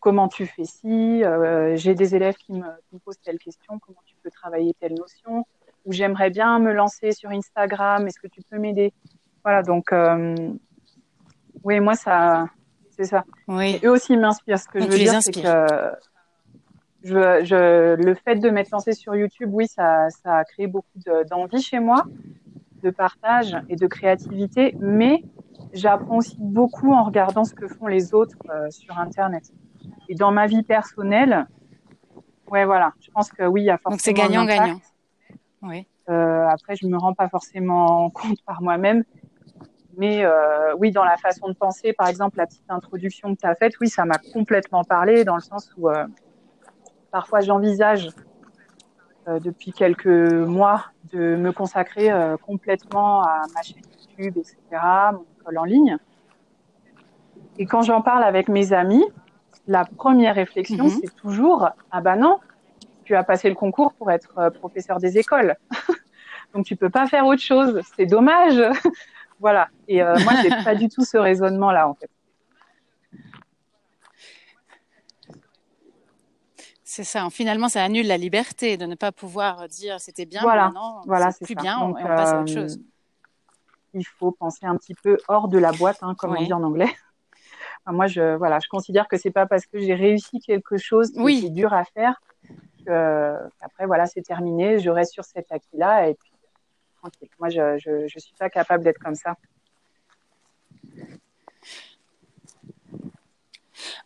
comment 0.00 0.28
tu 0.28 0.46
fais 0.46 0.64
ci, 0.64 1.24
euh, 1.24 1.76
j'ai 1.76 1.94
des 1.94 2.14
élèves 2.14 2.36
qui 2.36 2.52
me, 2.52 2.64
posent 3.04 3.20
telle 3.20 3.38
question, 3.38 3.78
comment 3.78 4.00
tu 4.06 4.14
peux 4.22 4.30
travailler 4.30 4.74
telle 4.80 4.94
notion, 4.94 5.44
ou 5.84 5.92
j'aimerais 5.92 6.30
bien 6.30 6.58
me 6.58 6.72
lancer 6.72 7.12
sur 7.12 7.30
Instagram, 7.30 8.06
est-ce 8.06 8.20
que 8.20 8.28
tu 8.28 8.42
peux 8.42 8.58
m'aider? 8.58 8.92
Voilà, 9.44 9.62
donc 9.62 9.92
euh, 9.92 10.34
oui, 11.64 11.80
moi 11.80 11.94
ça, 11.94 12.46
c'est 12.90 13.04
ça. 13.04 13.24
Oui. 13.48 13.80
eux 13.84 13.90
aussi 13.90 14.16
m'inspirent. 14.16 14.58
Ce 14.58 14.68
que 14.68 14.80
je 14.80 14.86
veux 14.86 14.98
dire, 14.98 15.22
c'est 15.22 15.32
que 15.32 15.92
je, 17.04 17.44
je, 17.44 17.94
le 17.94 18.14
fait 18.14 18.36
de 18.36 18.50
m'être 18.50 18.70
lancé 18.70 18.92
sur 18.92 19.14
YouTube, 19.14 19.50
oui, 19.52 19.66
ça, 19.68 20.10
ça 20.10 20.38
a 20.38 20.44
créé 20.44 20.66
beaucoup 20.66 20.98
d'envie 21.30 21.62
chez 21.62 21.80
moi, 21.80 22.04
de 22.82 22.90
partage 22.90 23.56
et 23.68 23.76
de 23.76 23.86
créativité, 23.86 24.76
mais 24.80 25.24
j'apprends 25.72 26.18
aussi 26.18 26.36
beaucoup 26.38 26.92
en 26.92 27.04
regardant 27.04 27.44
ce 27.44 27.54
que 27.54 27.68
font 27.68 27.86
les 27.86 28.14
autres 28.14 28.36
euh, 28.50 28.70
sur 28.70 28.98
Internet. 28.98 29.52
Et 30.08 30.14
dans 30.14 30.32
ma 30.32 30.46
vie 30.46 30.62
personnelle, 30.62 31.46
ouais, 32.50 32.64
voilà, 32.64 32.92
je 33.00 33.10
pense 33.10 33.30
que 33.30 33.44
oui, 33.44 33.62
il 33.62 33.66
y 33.66 33.70
a 33.70 33.78
forcément. 33.78 33.96
Donc 33.96 34.00
c'est 34.00 34.12
gagnant-gagnant. 34.12 34.80
Oui. 35.62 35.86
Euh, 36.08 36.46
après, 36.48 36.74
je 36.76 36.86
me 36.86 36.96
rends 36.96 37.14
pas 37.14 37.28
forcément 37.28 38.10
compte 38.14 38.42
par 38.44 38.62
moi-même. 38.62 39.04
Mais 39.96 40.24
euh, 40.24 40.74
oui, 40.78 40.92
dans 40.92 41.04
la 41.04 41.16
façon 41.16 41.48
de 41.48 41.54
penser, 41.54 41.92
par 41.92 42.08
exemple, 42.08 42.38
la 42.38 42.46
petite 42.46 42.70
introduction 42.70 43.34
que 43.34 43.40
tu 43.40 43.46
as 43.46 43.54
faite, 43.56 43.74
oui, 43.80 43.88
ça 43.88 44.04
m'a 44.04 44.18
complètement 44.32 44.84
parlé 44.84 45.24
dans 45.24 45.34
le 45.34 45.42
sens 45.42 45.72
où 45.76 45.88
euh, 45.88 46.06
parfois 47.10 47.40
j'envisage 47.40 48.10
depuis 49.26 49.72
quelques 49.72 50.06
mois 50.06 50.86
de 51.12 51.36
me 51.36 51.52
consacrer 51.52 52.10
complètement 52.42 53.22
à 53.22 53.42
ma 53.54 53.62
chaîne 53.62 53.82
YouTube, 54.18 54.38
etc., 54.38 54.56
mon 55.12 55.26
école 55.38 55.58
en 55.58 55.64
ligne. 55.64 55.98
Et 57.58 57.66
quand 57.66 57.82
j'en 57.82 58.00
parle 58.00 58.24
avec 58.24 58.48
mes 58.48 58.72
amis, 58.72 59.04
la 59.66 59.84
première 59.84 60.34
réflexion, 60.34 60.84
mhm. 60.84 60.90
c'est 60.90 61.14
toujours 61.16 61.68
ah 61.90 62.00
bah 62.00 62.16
non, 62.16 62.38
tu 63.04 63.14
as 63.16 63.24
passé 63.24 63.48
le 63.48 63.54
concours 63.54 63.92
pour 63.94 64.10
être 64.10 64.50
professeur 64.50 64.98
des 64.98 65.18
écoles, 65.18 65.56
donc 66.54 66.66
tu 66.66 66.76
peux 66.76 66.90
pas 66.90 67.06
faire 67.06 67.26
autre 67.26 67.42
chose. 67.42 67.80
C'est 67.96 68.06
dommage. 68.06 68.62
voilà. 69.40 69.68
Et 69.88 70.02
euh, 70.02 70.14
moi, 70.24 70.34
j'ai 70.42 70.50
pas 70.64 70.74
du 70.74 70.88
tout 70.88 71.04
ce 71.04 71.16
raisonnement-là 71.16 71.88
en 71.88 71.94
fait. 71.94 72.10
C'est 76.98 77.04
ça. 77.04 77.30
Finalement, 77.30 77.68
ça 77.68 77.84
annule 77.84 78.08
la 78.08 78.16
liberté 78.16 78.76
de 78.76 78.84
ne 78.84 78.96
pas 78.96 79.12
pouvoir 79.12 79.68
dire 79.68 80.00
c'était 80.00 80.26
bien, 80.26 80.40
voilà. 80.42 80.72
non, 80.74 81.00
voilà, 81.06 81.30
c'est 81.30 81.44
plus 81.44 81.54
bien, 81.54 81.78
on 81.78 81.92
passe 81.92 82.30
à 82.30 82.40
autre 82.40 82.50
euh, 82.50 82.62
chose. 82.62 82.80
Il 83.94 84.04
faut 84.04 84.32
penser 84.32 84.66
un 84.66 84.74
petit 84.76 84.94
peu 84.94 85.16
hors 85.28 85.46
de 85.46 85.58
la 85.58 85.70
boîte, 85.70 85.98
hein, 86.02 86.16
comme 86.18 86.34
on 86.36 86.42
dit 86.42 86.52
en 86.52 86.64
anglais. 86.64 86.90
moi, 87.86 88.08
je 88.08 88.34
voilà, 88.34 88.58
je 88.58 88.66
considère 88.66 89.06
que 89.06 89.16
c'est 89.16 89.30
pas 89.30 89.46
parce 89.46 89.64
que 89.64 89.78
j'ai 89.78 89.94
réussi 89.94 90.40
quelque 90.40 90.76
chose 90.76 91.12
qui 91.12 91.46
est 91.46 91.50
dur 91.50 91.72
à 91.72 91.84
faire 91.84 92.20
qu'après 92.84 93.86
voilà, 93.86 94.06
c'est 94.06 94.22
terminé. 94.22 94.80
Je 94.80 94.90
reste 94.90 95.12
sur 95.12 95.24
cet 95.24 95.52
acquis-là 95.52 96.08
et 96.08 96.14
puis 96.14 96.32
tranquille. 96.96 97.28
Moi, 97.38 97.48
je 97.48 97.78
je, 98.08 98.18
suis 98.18 98.34
pas 98.36 98.50
capable 98.50 98.82
d'être 98.82 98.98
comme 98.98 99.14
ça. 99.14 99.36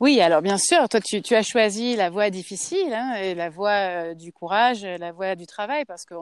Oui, 0.00 0.20
alors 0.20 0.42
bien 0.42 0.58
sûr, 0.58 0.88
toi 0.88 1.00
tu, 1.00 1.22
tu 1.22 1.34
as 1.34 1.42
choisi 1.42 1.96
la 1.96 2.10
voie 2.10 2.30
difficile, 2.30 2.92
hein, 2.92 3.14
et 3.14 3.34
la 3.34 3.50
voie 3.50 3.70
euh, 3.70 4.14
du 4.14 4.32
courage, 4.32 4.84
la 4.84 5.12
voie 5.12 5.34
du 5.34 5.46
travail, 5.46 5.84
parce 5.84 6.04
que 6.04 6.14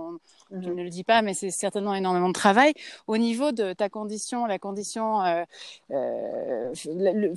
je 0.51 0.69
mhm. 0.69 0.75
ne 0.75 0.83
le 0.83 0.91
dis 0.91 1.05
pas, 1.05 1.23
mais 1.23 1.35
c'est 1.35 1.51
certainement 1.51 1.95
énormément 1.95 2.29
de 2.29 2.35
travail. 2.35 2.73
Au 3.07 3.17
niveau 3.17 3.53
de 3.53 3.73
ta 3.73 3.89
condition, 3.89 4.47
la 4.47 4.59
condition 4.59 5.23
euh, 5.23 5.45
euh, 5.93 6.73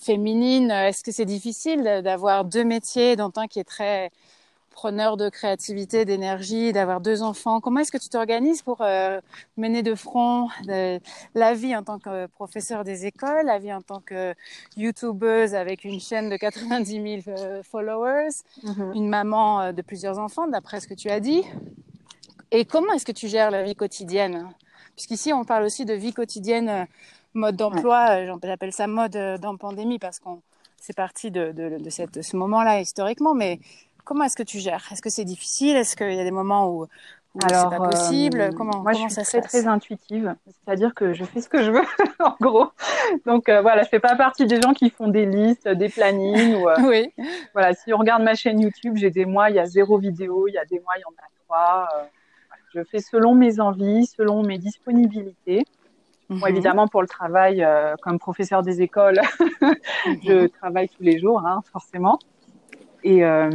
féminine, 0.02 0.72
est-ce 0.72 1.04
que 1.04 1.12
c'est 1.12 1.26
difficile 1.26 2.02
d'avoir 2.04 2.46
deux 2.46 2.64
métiers, 2.64 3.16
dont 3.16 3.32
un 3.36 3.48
qui 3.48 3.60
est 3.60 3.64
très 3.64 4.12
preneur 4.74 5.16
de 5.16 5.30
créativité, 5.30 6.04
d'énergie, 6.04 6.74
d'avoir 6.74 7.00
deux 7.00 7.22
enfants. 7.24 7.62
Comment 7.62 7.80
est-ce 7.80 7.92
que 7.92 7.98
tu 7.98 8.10
t'organises 8.10 8.62
pour 8.62 8.82
euh, 8.82 9.22
mener 9.56 9.84
de 9.84 9.96
front 9.96 10.50
la 10.68 11.54
vie 11.54 11.76
en 11.76 11.84
tant 11.84 12.00
que 12.00 12.26
professeur 12.28 12.84
des 12.84 13.06
écoles, 13.06 13.46
la 13.46 13.60
vie 13.60 13.72
en 13.72 13.82
tant 13.82 14.02
que 14.02 14.34
youtubeuse 14.76 15.56
avec 15.56 15.86
une 15.86 16.02
chaîne 16.02 16.30
de 16.30 16.36
90 16.36 17.24
000 17.24 17.38
euh, 17.38 17.64
followers, 17.64 18.32
mhm. 18.64 18.92
une 18.96 19.08
maman 19.08 19.62
euh, 19.62 19.72
de 19.72 19.82
plusieurs 19.82 20.20
enfants, 20.20 20.48
d'après 20.48 20.82
ce 20.82 20.88
que 20.88 20.96
tu 20.96 21.10
as 21.10 21.22
dit 21.22 21.44
Et 22.52 22.66
comment 22.66 22.92
est-ce 22.94 23.06
que 23.06 23.14
tu 23.14 23.30
gères 23.30 23.52
la 23.52 23.64
vie 23.64 23.76
quotidienne? 23.76 24.50
Puisqu'ici, 24.96 25.32
on 25.32 25.46
parle 25.46 25.64
aussi 25.64 25.86
de 25.86 25.94
vie 25.94 26.14
quotidienne, 26.14 26.88
mode 27.34 27.56
d'emploi, 27.56 28.26
j'appelle 28.44 28.74
ça 28.74 28.88
mode 28.88 29.18
dans 29.40 29.56
pandémie 29.56 29.98
parce 29.98 30.20
qu'on 30.20 30.42
c'est 30.84 30.96
parti 30.96 31.32
de, 31.32 31.54
de, 31.54 31.78
de, 31.78 31.90
cette, 31.90 32.14
de 32.16 32.22
ce 32.22 32.36
moment-là 32.36 32.82
historiquement, 32.82 33.34
mais 33.34 33.62
Comment 34.04 34.26
est-ce 34.26 34.36
que 34.36 34.44
tu 34.44 34.60
gères? 34.60 34.84
Est-ce 34.92 35.02
que 35.02 35.10
c'est 35.10 35.24
difficile? 35.24 35.76
Est-ce 35.76 35.96
qu'il 35.96 36.14
y 36.14 36.20
a 36.20 36.24
des 36.24 36.32
moments 36.32 36.70
où, 36.70 36.88
où 37.36 37.40
c'est 37.42 37.50
pas 37.50 37.90
possible 37.90 38.42
euh, 38.42 38.52
Comment, 38.56 38.82
moi, 38.82 38.92
comment 38.92 39.08
je 39.08 39.14
suis 39.14 39.24
très, 39.24 39.42
très 39.42 39.68
intuitive. 39.68 40.36
C'est-à-dire 40.46 40.94
que 40.94 41.14
je 41.14 41.24
fais 41.24 41.42
ce 41.42 41.50
que 41.50 41.64
je 41.64 41.72
veux, 41.72 41.82
en 42.20 42.36
gros. 42.40 42.68
Donc 43.26 43.50
euh, 43.50 43.62
voilà, 43.62 43.84
je 43.84 43.90
fais 43.90 44.00
pas 44.00 44.16
partie 44.16 44.46
des 44.46 44.62
gens 44.62 44.74
qui 44.74 44.90
font 44.90 45.08
des 45.08 45.26
listes, 45.26 45.68
des 45.68 45.90
plannings. 45.90 46.56
Ou, 46.56 46.70
euh, 46.70 46.76
oui. 46.84 47.14
Voilà, 47.54 47.74
si 47.74 47.94
on 47.94 47.98
regarde 47.98 48.24
ma 48.24 48.36
chaîne 48.36 48.60
YouTube, 48.60 48.98
j'ai 48.98 49.10
des 49.10 49.26
mois, 49.26 49.50
il 49.50 49.56
y 49.56 49.60
a 49.60 49.66
zéro 49.66 49.98
vidéo. 49.98 50.48
Il 50.48 50.54
y 50.54 50.60
a 50.60 50.66
des 50.66 50.80
mois, 50.80 50.94
il 50.98 51.02
y 51.02 51.06
en 51.06 51.16
a 51.18 51.28
trois. 51.46 51.90
je 52.74 52.84
fais 52.84 53.00
selon 53.00 53.34
mes 53.34 53.60
envies, 53.60 54.06
selon 54.06 54.44
mes 54.44 54.58
disponibilités. 54.58 55.64
Bon, 56.30 56.38
mhm. 56.38 56.48
évidemment, 56.48 56.88
pour 56.88 57.02
le 57.02 57.08
travail, 57.08 57.66
comme 58.02 58.20
professeur 58.20 58.62
des 58.62 58.82
écoles, 58.82 59.20
je 60.24 60.44
mhm. 60.44 60.50
travaille 60.50 60.90
tous 60.90 61.04
les 61.04 61.20
jours, 61.20 61.46
hein, 61.46 61.62
forcément. 61.72 62.20
Et 63.04 63.24
euh, 63.24 63.50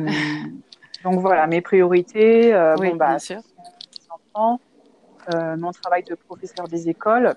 donc 1.04 1.20
voilà, 1.20 1.46
mes 1.46 1.61
priorités, 1.61 2.54
euh, 2.54 2.76
bon, 2.76 2.96
bah, 2.96 3.08
bien 3.08 3.18
sûr. 3.18 3.40
enfants, 4.11 4.61
euh, 5.34 5.56
mon 5.56 5.72
travail 5.72 6.04
de 6.04 6.14
professeur 6.14 6.68
des 6.68 6.88
écoles, 6.88 7.34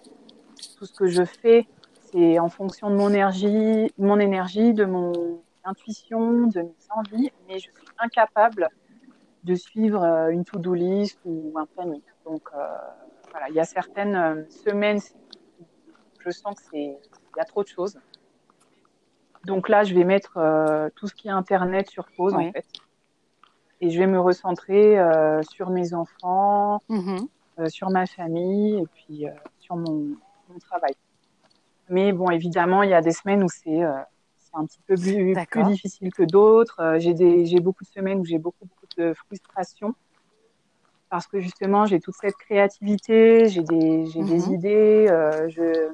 tout 0.77 0.85
ce 0.85 0.93
que 0.93 1.07
je 1.07 1.23
fais, 1.23 1.67
c'est 2.11 2.39
en 2.39 2.49
fonction 2.49 2.89
de 2.89 2.95
mon 2.95 3.09
énergie, 3.09 3.93
mon 3.97 4.19
énergie, 4.19 4.73
de 4.73 4.85
mon 4.85 5.41
intuition, 5.63 6.47
de 6.47 6.61
mes 6.61 6.75
envies, 6.89 7.31
mais 7.47 7.55
je 7.55 7.69
suis 7.69 7.87
incapable 7.97 8.67
de 9.43 9.55
suivre 9.55 10.03
une 10.29 10.43
to-do 10.43 10.73
list 10.73 11.17
ou 11.25 11.53
un 11.55 11.65
planning. 11.65 12.01
Donc 12.25 12.49
voilà, 13.31 13.47
il 13.49 13.55
y 13.55 13.59
a 13.59 13.63
certaines 13.63 14.45
semaines, 14.49 14.99
je 16.19 16.29
sens 16.29 16.55
que 16.55 16.61
c'est 16.71 16.97
il 17.35 17.37
y 17.37 17.41
a 17.41 17.45
trop 17.45 17.63
de 17.63 17.67
choses. 17.67 17.97
Donc 19.45 19.69
là, 19.69 19.83
je 19.83 19.95
vais 19.95 20.03
mettre 20.03 20.37
euh, 20.37 20.89
tout 20.95 21.07
ce 21.07 21.13
qui 21.13 21.27
est 21.27 21.31
Internet 21.31 21.89
sur 21.89 22.05
pause, 22.15 22.33
en 22.33 22.51
fait. 22.51 22.65
Et 23.79 23.89
je 23.89 23.97
vais 23.97 24.07
me 24.07 24.19
recentrer 24.19 24.99
euh, 24.99 25.41
sur 25.41 25.71
mes 25.71 25.93
enfants, 25.93 26.81
mm-hmm. 26.89 27.27
euh, 27.59 27.69
sur 27.69 27.89
ma 27.89 28.05
famille 28.05 28.77
et 28.77 28.85
puis 28.93 29.25
sur 29.59 29.75
mon, 29.75 30.15
mon, 30.49 30.59
travail. 30.59 30.93
Mais 31.89 32.11
bon, 32.11 32.29
évidemment, 32.29 32.83
il 32.83 32.91
y 32.91 32.93
a 32.93 33.01
des 33.01 33.11
semaines 33.11 33.43
où 33.43 33.49
c'est 33.49 33.81
un 33.81 34.65
petit 34.65 34.79
peu 34.85 34.95
plus, 34.95 35.33
plus 35.49 35.63
difficile 35.63 36.13
que 36.13 36.23
d'autres. 36.23 36.97
j'ai 36.99 37.59
beaucoup 37.59 37.83
de 37.83 37.89
semaines 37.89 38.19
où 38.19 38.25
j'ai 38.25 38.37
beaucoup, 38.37 38.65
beaucoup 38.65 38.87
de 38.97 39.13
frustration 39.13 39.95
parce 41.09 41.27
que 41.27 41.41
justement, 41.41 41.85
j'ai 41.85 41.99
toute 41.99 42.15
cette 42.15 42.35
créativité, 42.35 43.49
j'ai 43.49 43.63
des, 43.63 44.03
des 44.03 44.05
mm-hmm. 44.05 44.53
idées, 44.53 45.05
je 45.49 45.91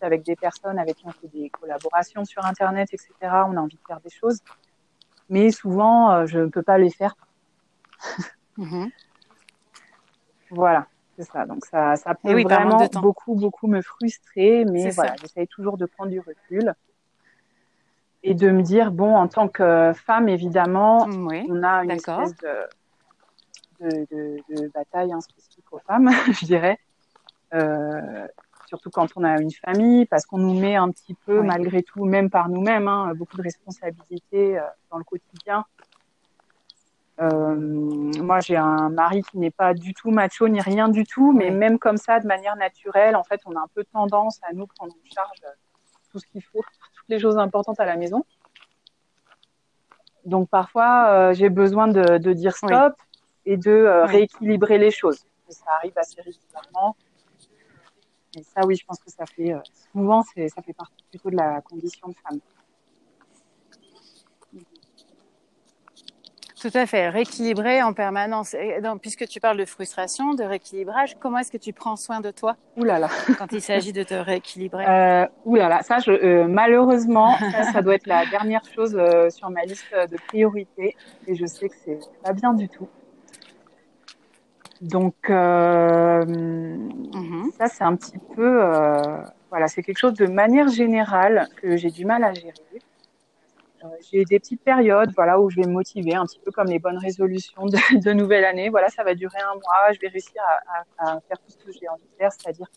avec 0.00 0.24
des 0.24 0.36
personnes 0.36 0.78
avec 0.78 0.96
qui 0.96 1.06
on 1.06 1.10
fait 1.10 1.28
des 1.28 1.50
collaborations 1.50 2.24
sur 2.24 2.44
Internet, 2.44 2.88
etc. 2.92 3.12
On 3.22 3.56
a 3.56 3.60
envie 3.60 3.76
de 3.76 3.86
faire 3.86 4.00
des 4.00 4.10
choses. 4.10 4.40
Mais 5.28 5.50
souvent, 5.50 6.12
euh, 6.12 6.26
je 6.26 6.40
ne 6.40 6.46
peux 6.46 6.62
pas 6.62 6.78
les 6.78 6.90
faire. 6.90 7.16
Mhm. 8.56 8.88
Voilà, 10.50 10.86
c'est 11.16 11.24
ça. 11.24 11.44
Donc 11.44 11.64
ça, 11.66 11.96
ça 11.96 12.14
peut 12.14 12.40
vraiment 12.42 12.86
beaucoup, 13.02 13.34
beaucoup 13.34 13.66
me 13.66 13.82
frustrer. 13.82 14.64
Mais 14.64 14.90
voilà, 14.90 15.16
j'essaye 15.20 15.48
toujours 15.48 15.76
de 15.76 15.86
prendre 15.86 16.12
du 16.12 16.20
recul 16.20 16.72
et 18.22 18.34
de 18.34 18.50
me 18.50 18.62
dire, 18.62 18.90
bon, 18.90 19.14
en 19.14 19.28
tant 19.28 19.48
que 19.48 19.92
femme, 19.94 20.28
évidemment, 20.28 21.06
mm, 21.06 21.28
on 21.48 21.62
a 21.62 21.84
une 21.84 21.90
espèce 21.90 22.34
de, 23.80 24.06
de, 24.10 24.68
bataille 24.68 25.12
hein, 25.12 25.20
spécifique 25.20 25.72
aux 25.72 25.80
femmes, 25.80 26.10
je 26.32 26.46
dirais. 26.46 26.78
Euh, 27.52 28.26
surtout 28.66 28.90
quand 28.90 29.08
on 29.16 29.24
a 29.24 29.40
une 29.40 29.50
famille, 29.50 30.06
parce 30.06 30.26
qu'on 30.26 30.38
nous 30.38 30.58
met 30.58 30.76
un 30.76 30.90
petit 30.90 31.14
peu, 31.14 31.42
malgré 31.42 31.82
tout, 31.82 32.04
même 32.04 32.30
par 32.30 32.48
nous-mêmes, 32.48 32.88
hein, 32.88 33.12
beaucoup 33.14 33.36
de 33.36 33.42
responsabilités 33.42 34.58
euh, 34.58 34.62
dans 34.90 34.98
le 34.98 35.04
quotidien. 35.04 35.64
Euh, 37.20 37.54
moi, 37.54 38.40
j'ai 38.40 38.56
un 38.56 38.88
mari 38.90 39.22
qui 39.22 39.38
n'est 39.38 39.50
pas 39.50 39.72
du 39.72 39.94
tout 39.94 40.10
macho 40.10 40.48
ni 40.48 40.60
rien 40.60 40.88
du 40.88 41.04
tout, 41.04 41.32
mais 41.32 41.50
même 41.50 41.78
comme 41.78 41.96
ça, 41.96 42.18
de 42.18 42.26
manière 42.26 42.56
naturelle, 42.56 43.14
en 43.14 43.22
fait, 43.22 43.40
on 43.46 43.54
a 43.54 43.60
un 43.60 43.68
peu 43.74 43.84
tendance 43.84 44.40
à 44.42 44.52
nous 44.52 44.66
prendre 44.66 44.92
en 44.92 45.14
charge 45.14 45.38
euh, 45.44 45.50
tout 46.10 46.18
ce 46.18 46.26
qu'il 46.26 46.42
faut, 46.42 46.62
toutes 46.96 47.08
les 47.08 47.20
choses 47.20 47.38
importantes 47.38 47.78
à 47.80 47.86
la 47.86 47.96
maison. 47.96 48.24
Donc 50.24 50.48
parfois, 50.48 51.34
j'ai 51.34 51.50
besoin 51.50 51.86
de, 51.86 52.32
dire 52.32 52.56
stop 52.56 52.94
et 53.44 53.58
de 53.58 54.06
rééquilibrer 54.06 54.78
les 54.78 54.90
choses. 54.90 55.26
ça 55.50 55.66
arrive 55.76 55.92
assez 55.98 56.18
régulièrement. 56.22 56.96
Et 58.36 58.42
ça, 58.42 58.66
oui, 58.66 58.76
je 58.76 58.84
pense 58.84 58.98
que 58.98 59.10
ça 59.10 59.26
fait 59.26 59.52
euh, 59.52 59.60
souvent, 59.92 60.22
ça 60.22 60.62
fait 60.62 60.72
partie 60.72 61.04
plutôt 61.10 61.30
de 61.30 61.36
la 61.36 61.60
condition 61.60 62.08
de 62.08 62.14
femme. 62.14 62.40
Tout 66.64 66.78
à 66.78 66.86
fait, 66.86 67.10
rééquilibrer 67.10 67.82
en 67.82 67.92
permanence. 67.92 68.56
puisque 69.02 69.28
tu 69.28 69.38
parles 69.38 69.58
de 69.58 69.66
frustration, 69.66 70.32
de 70.32 70.44
rééquilibrage, 70.44 71.14
comment 71.20 71.36
est-ce 71.36 71.52
que 71.52 71.58
tu 71.58 71.74
prends 71.74 71.96
soin 71.96 72.22
de 72.22 72.30
toi 72.30 72.56
Ouh 72.78 72.84
là 72.84 72.98
là. 72.98 73.10
quand 73.38 73.52
il 73.52 73.60
s'agit 73.60 73.92
de 73.92 74.02
te 74.02 74.14
rééquilibrer? 74.14 74.86
Euh, 74.88 75.26
Ouh 75.44 75.56
là 75.56 75.68
là, 75.68 75.82
ça, 75.82 75.98
je, 75.98 76.10
euh, 76.10 76.46
malheureusement, 76.48 77.36
ça, 77.70 77.82
doit 77.82 77.96
être 77.96 78.06
la 78.06 78.24
dernière 78.24 78.62
chose 78.74 78.96
euh, 78.98 79.28
sur 79.28 79.50
ma 79.50 79.66
liste 79.66 79.92
de 79.92 80.16
priorités, 80.28 80.96
et 81.26 81.34
je 81.34 81.44
sais 81.44 81.68
que 81.68 81.74
c'est 81.84 81.98
pas 82.22 82.32
bien 82.32 82.54
du 82.54 82.66
tout. 82.66 82.88
Donc 84.80 85.30
euh, 85.30 86.24
mhm. 86.26 87.50
ça 87.58 87.68
c'est 87.68 87.84
un 87.84 87.96
petit 87.96 88.18
peu 88.34 88.62
euh, 88.64 89.22
voilà 89.50 89.68
c'est 89.68 89.82
quelque 89.82 89.98
chose 89.98 90.14
de 90.14 90.26
manière 90.26 90.68
générale 90.68 91.48
que 91.56 91.76
j'ai 91.76 91.90
du 91.90 92.04
mal 92.04 92.24
à 92.24 92.32
gérer. 92.34 92.52
Euh, 93.84 93.88
j'ai 94.10 94.24
des 94.24 94.38
petites 94.40 94.62
périodes 94.62 95.12
voilà 95.16 95.40
où 95.40 95.50
je 95.50 95.56
vais 95.56 95.66
me 95.66 95.72
motiver 95.72 96.14
un 96.14 96.24
petit 96.26 96.40
peu 96.44 96.50
comme 96.50 96.68
les 96.68 96.78
bonnes 96.78 96.98
résolutions 96.98 97.66
de, 97.66 97.78
de 98.04 98.12
nouvelle 98.12 98.44
année. 98.44 98.68
Voilà 98.70 98.88
ça 98.88 99.04
va 99.04 99.14
durer 99.14 99.38
un 99.40 99.54
mois, 99.54 99.92
je 99.94 100.00
vais 100.00 100.08
réussir 100.08 100.42
à, 100.42 101.04
à, 101.06 101.16
à 101.16 101.20
faire 101.20 101.38
tout 101.38 101.50
ce 101.50 101.58
que 101.58 101.72
j'ai 101.72 101.88
envie 101.88 102.02
de 102.04 102.16
faire, 102.18 102.32
c'est-à-dire 102.32 102.68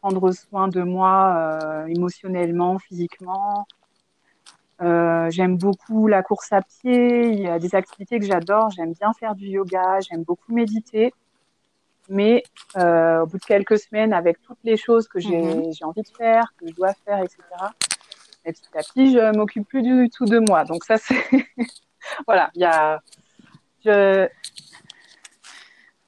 prendre 0.00 0.32
soin 0.32 0.68
de 0.68 0.82
moi 0.82 1.36
euh, 1.62 1.86
émotionnellement, 1.86 2.78
physiquement, 2.78 3.66
Euh, 4.80 5.30
j'aime 5.30 5.56
beaucoup 5.58 6.08
la 6.08 6.22
course 6.22 6.52
à 6.52 6.60
pied. 6.62 7.28
Il 7.32 7.40
y 7.40 7.46
a 7.48 7.58
des 7.58 7.74
activités 7.74 8.18
que 8.18 8.26
j'adore. 8.26 8.70
J'aime 8.70 8.92
bien 8.94 9.12
faire 9.12 9.34
du 9.34 9.46
yoga. 9.46 10.00
J'aime 10.00 10.24
beaucoup 10.24 10.52
méditer. 10.52 11.12
Mais 12.08 12.42
euh, 12.76 13.20
au 13.22 13.26
bout 13.26 13.38
de 13.38 13.44
quelques 13.44 13.78
semaines, 13.78 14.12
avec 14.12 14.40
toutes 14.42 14.58
les 14.64 14.76
choses 14.76 15.06
que 15.08 15.18
j'ai 15.20 15.40
Mhm. 15.40 15.72
envie 15.82 16.02
de 16.02 16.08
faire, 16.16 16.52
que 16.58 16.66
je 16.68 16.74
dois 16.74 16.94
faire, 17.04 17.18
etc., 17.20 17.38
et 18.44 18.52
petit 18.52 18.62
à 18.76 18.80
petit, 18.82 19.12
je 19.12 19.36
m'occupe 19.36 19.68
plus 19.68 19.82
du 19.82 20.10
tout 20.10 20.24
de 20.26 20.38
moi. 20.40 20.64
Donc 20.64 20.84
ça, 20.84 20.98
c'est 20.98 21.14
voilà. 22.26 22.50
Il 22.54 22.62
y 22.62 22.64
a 22.64 23.00
je, 23.84 24.28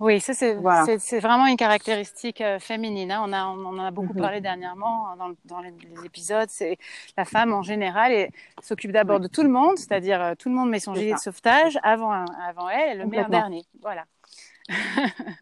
Oui, 0.01 0.21
ça 0.21 0.35
c'est 0.35 0.55
Voilà. 0.55 0.85
vraiment 1.21 1.47
une 1.47 1.57
caractéristique 1.57 2.41
euh, 2.41 2.59
féminine. 2.59 3.13
hein. 3.13 3.23
On, 3.25 3.33
a, 3.33 3.47
on 3.47 3.65
en 3.65 3.79
a 3.79 3.91
beaucoup 3.93 4.13
Mhm. 4.15 4.21
parlé 4.21 4.41
dernièrement 4.41 5.09
hein, 5.09 5.17
dans, 5.17 5.29
le- 5.29 5.37
dans 5.45 5.61
les, 5.61 5.71
les 5.71 6.05
épisodes. 6.05 6.49
C'est 6.51 6.77
la 7.17 7.25
femme 7.25 7.53
en 7.53 7.63
général 7.63 8.11
et 8.13 8.31
s'occupe 8.61 8.91
d'abord 8.91 9.21
de 9.21 9.29
tout 9.29 9.43
le 9.45 9.49
monde, 9.49 9.79
c'est-à-dire 9.79 10.21
euh, 10.21 10.35
tout 10.37 10.49
le 10.49 10.57
monde 10.57 10.71
met 10.71 10.81
son 10.81 10.95
gilet 10.95 11.15
de 11.15 11.19
sauvetage 11.19 11.79
avant, 11.85 12.11
avant 12.47 12.69
elle, 12.69 12.91
elle 12.91 12.99
le 12.99 13.07
met 13.07 13.23
en 13.23 13.29
dernier. 13.29 13.63
Voilà. 13.81 14.05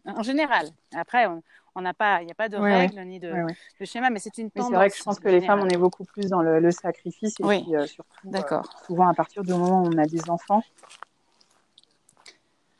En 0.05 0.23
général. 0.23 0.67
Après, 0.95 1.27
on 1.75 1.81
n'a 1.81 1.93
pas, 1.93 2.21
il 2.21 2.25
n'y 2.25 2.31
a 2.31 2.35
pas 2.35 2.49
de 2.49 2.57
Ouais, 2.57 2.63
ouais. 2.63 2.77
règles 2.87 3.01
ni 3.05 3.19
de, 3.19 3.31
ouais, 3.31 3.43
ouais. 3.43 3.55
de 3.79 3.85
schéma, 3.85 4.09
mais 4.09 4.19
c'est 4.19 4.37
une 4.37 4.51
tendance. 4.51 4.69
c'est 4.69 4.75
vrai 4.75 4.89
que 4.89 4.97
je 4.97 5.03
pense 5.03 5.19
que 5.19 5.29
les 5.29 5.41
femmes, 5.41 5.61
on 5.61 5.69
est 5.69 5.77
beaucoup 5.77 6.03
plus 6.05 6.29
dans 6.29 6.41
le, 6.41 6.59
le 6.59 6.71
sacrifice 6.71 7.39
et 7.39 7.43
Oui. 7.43 7.63
puis 7.63 7.75
euh, 7.75 7.85
surtout 7.87 8.29
euh, 8.33 8.61
souvent 8.85 9.07
à 9.07 9.13
partir 9.13 9.43
du 9.43 9.51
moment 9.53 9.83
où 9.83 9.87
on 9.93 9.97
a 9.97 10.05
des 10.05 10.29
enfants. 10.29 10.63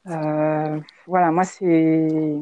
Euh, 0.07 0.79
voilà, 1.07 1.31
moi 1.31 1.45
c'est 1.45 2.37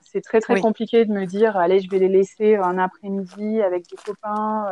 c'est 0.00 0.22
très 0.22 0.40
très 0.40 0.54
Oui. 0.54 0.60
compliqué 0.62 1.04
de 1.04 1.12
me 1.12 1.26
dire 1.26 1.56
allez 1.58 1.80
je 1.80 1.90
vais 1.90 1.98
les 1.98 2.08
laisser 2.08 2.56
un 2.56 2.78
après-midi 2.78 3.60
avec 3.62 3.86
des 3.88 3.96
copains. 3.96 4.64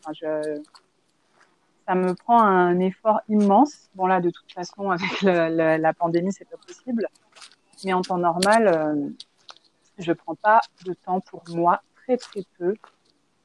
enfin, 0.00 0.12
je 0.14 0.62
ça 1.88 1.96
me 1.96 2.14
prend 2.14 2.40
un 2.40 2.78
effort 2.78 3.20
immense. 3.28 3.90
Bon 3.96 4.06
là 4.06 4.20
de 4.20 4.30
toute 4.30 4.52
façon 4.52 4.90
avec 4.90 5.00
le- 5.22 5.48
le- 5.56 5.76
la 5.82 5.92
pandémie 5.92 6.32
c'est 6.32 6.48
pas 6.48 6.56
possible, 6.56 7.06
mais 7.84 7.92
en 7.92 8.02
temps 8.02 8.18
normal 8.18 8.68
euh, 8.68 9.10
je 9.98 10.12
prends 10.12 10.34
pas 10.34 10.60
de 10.84 10.94
temps 10.94 11.20
pour 11.20 11.42
moi 11.50 11.82
très 12.04 12.16
très 12.16 12.42
peu 12.58 12.74